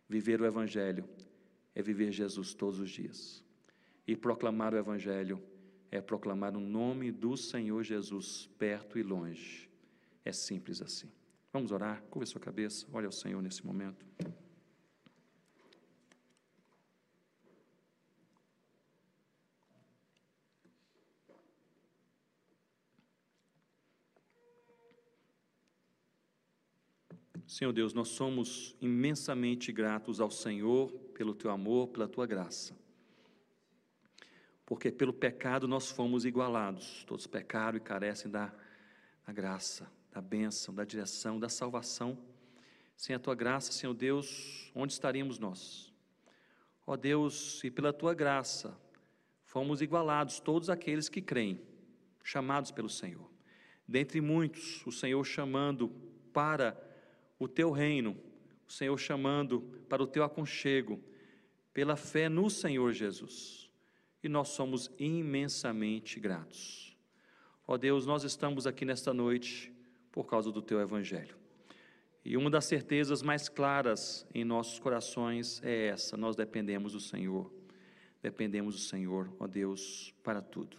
[0.08, 1.08] Viver o Evangelho
[1.76, 3.44] é viver Jesus todos os dias.
[4.04, 5.40] E proclamar o Evangelho
[5.92, 9.70] é proclamar o nome do Senhor Jesus perto e longe.
[10.24, 11.10] É simples assim.
[11.52, 12.02] Vamos orar?
[12.10, 14.04] Curva sua cabeça, olha o Senhor nesse momento.
[27.52, 32.74] Senhor Deus, nós somos imensamente gratos ao Senhor pelo teu amor, pela tua graça.
[34.64, 37.04] Porque pelo pecado nós fomos igualados.
[37.04, 38.50] Todos pecaram e carecem da,
[39.26, 42.16] da graça, da bênção, da direção, da salvação.
[42.96, 45.92] Sem a tua graça, Senhor Deus, onde estaríamos nós?
[46.86, 48.74] Ó Deus, e pela tua graça,
[49.44, 51.60] fomos igualados todos aqueles que creem,
[52.24, 53.30] chamados pelo Senhor.
[53.86, 55.90] dentre muitos, o Senhor chamando
[56.32, 56.91] para
[57.42, 58.16] o teu reino,
[58.66, 61.02] o Senhor chamando para o teu aconchego,
[61.72, 63.70] pela fé no Senhor Jesus.
[64.22, 66.96] E nós somos imensamente gratos.
[67.66, 69.72] Ó Deus, nós estamos aqui nesta noite
[70.12, 71.36] por causa do teu evangelho.
[72.24, 77.52] E uma das certezas mais claras em nossos corações é essa: nós dependemos do Senhor.
[78.22, 80.76] Dependemos do Senhor, ó Deus, para tudo.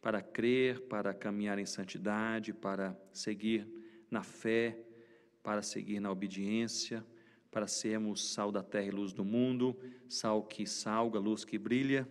[0.00, 3.68] Para crer, para caminhar em santidade, para seguir
[4.10, 4.78] na fé,
[5.42, 7.04] para seguir na obediência,
[7.50, 9.76] para sermos sal da terra e luz do mundo,
[10.08, 12.08] sal que salga, luz que brilha,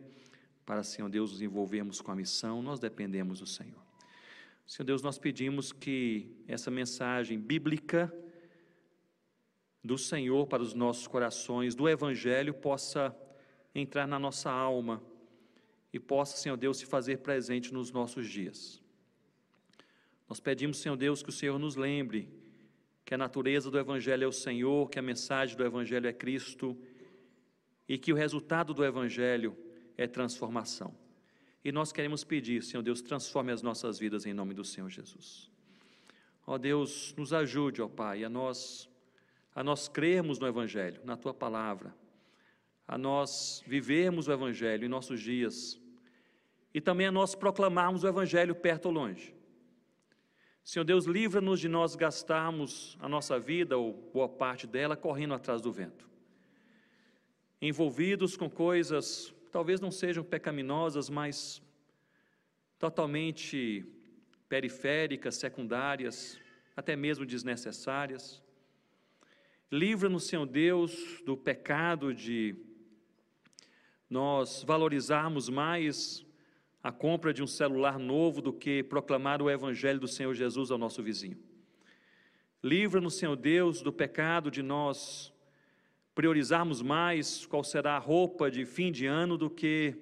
[0.66, 3.82] para, Senhor Deus, nos envolvermos com a missão, nós dependemos do Senhor.
[4.68, 8.14] Senhor Deus, nós pedimos que essa mensagem bíblica
[9.84, 13.16] do Senhor para os nossos corações, do Evangelho, possa
[13.74, 15.02] entrar na nossa alma
[15.92, 18.80] e possa, Senhor Deus, se fazer presente nos nossos dias.
[20.28, 22.30] Nós pedimos, Senhor Deus, que o Senhor nos lembre
[23.10, 26.78] que a natureza do Evangelho é o Senhor, que a mensagem do Evangelho é Cristo
[27.88, 29.58] e que o resultado do Evangelho
[29.98, 30.96] é transformação.
[31.66, 35.50] E nós queremos pedir, Senhor Deus, transforme as nossas vidas em nome do Senhor Jesus.
[36.46, 38.88] Ó Deus, nos ajude, ó Pai, a nós
[39.56, 41.96] a nós crermos no evangelho, na tua palavra,
[42.88, 45.82] a nós vivermos o evangelho em nossos dias
[46.72, 49.39] e também a nós proclamarmos o evangelho perto ou longe.
[50.70, 55.64] Senhor Deus, livra-nos de nós gastarmos a nossa vida, ou boa parte dela, correndo atrás
[55.64, 56.08] do vento.
[57.60, 61.60] Envolvidos com coisas, talvez não sejam pecaminosas, mas
[62.78, 63.84] totalmente
[64.48, 66.40] periféricas, secundárias,
[66.78, 68.40] até mesmo desnecessárias.
[69.72, 72.56] Livra-nos, Senhor Deus, do pecado de
[74.08, 76.24] nós valorizarmos mais
[76.84, 80.78] a compra de um celular novo do que proclamar o Evangelho do Senhor Jesus ao
[80.78, 81.38] nosso vizinho.
[82.64, 85.34] Livra-nos, Senhor Deus, do pecado de nós
[86.16, 89.96] priorizarmos mais qual será a roupa de fim de ano do que,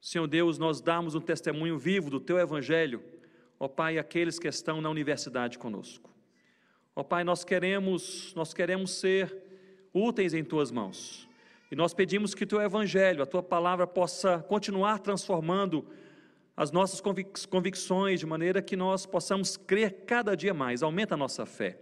[0.00, 3.02] Senhor Deus, nós darmos um testemunho vivo do Teu Evangelho,
[3.58, 6.10] ó Pai, aqueles que estão na universidade conosco.
[6.96, 9.34] Ó Pai, nós queremos, nós queremos ser
[9.92, 11.28] úteis em Tuas mãos.
[11.70, 15.86] E nós pedimos que teu evangelho, a tua palavra possa continuar transformando
[16.56, 21.16] as nossas convic convicções de maneira que nós possamos crer cada dia mais, aumenta a
[21.16, 21.78] nossa fé.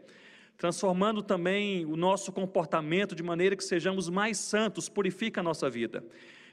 [0.59, 6.05] Transformando também o nosso comportamento de maneira que sejamos mais santos, purifica a nossa vida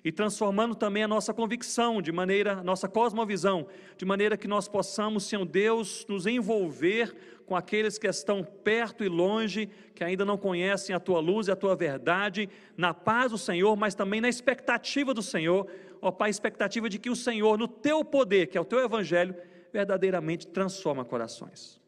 [0.06, 3.66] e transformando também a nossa convicção, de maneira, nossa cosmovisão,
[3.98, 7.16] de maneira que nós possamos, Senhor Deus, nos envolver
[7.46, 11.52] com aqueles que estão perto e longe, que ainda não conhecem a tua luz e
[11.52, 15.70] a tua verdade, na paz do Senhor, mas também na expectativa do Senhor,
[16.02, 19.36] ó Pai, expectativa de que o Senhor, no teu poder, que é o teu evangelho,
[19.72, 21.80] verdadeiramente transforma corações.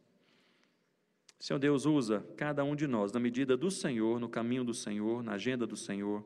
[1.39, 5.24] Senhor Deus, usa cada um de nós na medida do Senhor, no caminho do Senhor,
[5.24, 6.26] na agenda do Senhor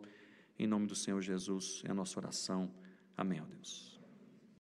[0.64, 2.72] em nome do Senhor Jesus, é a nossa oração.
[3.18, 3.91] Amém, ó Deus.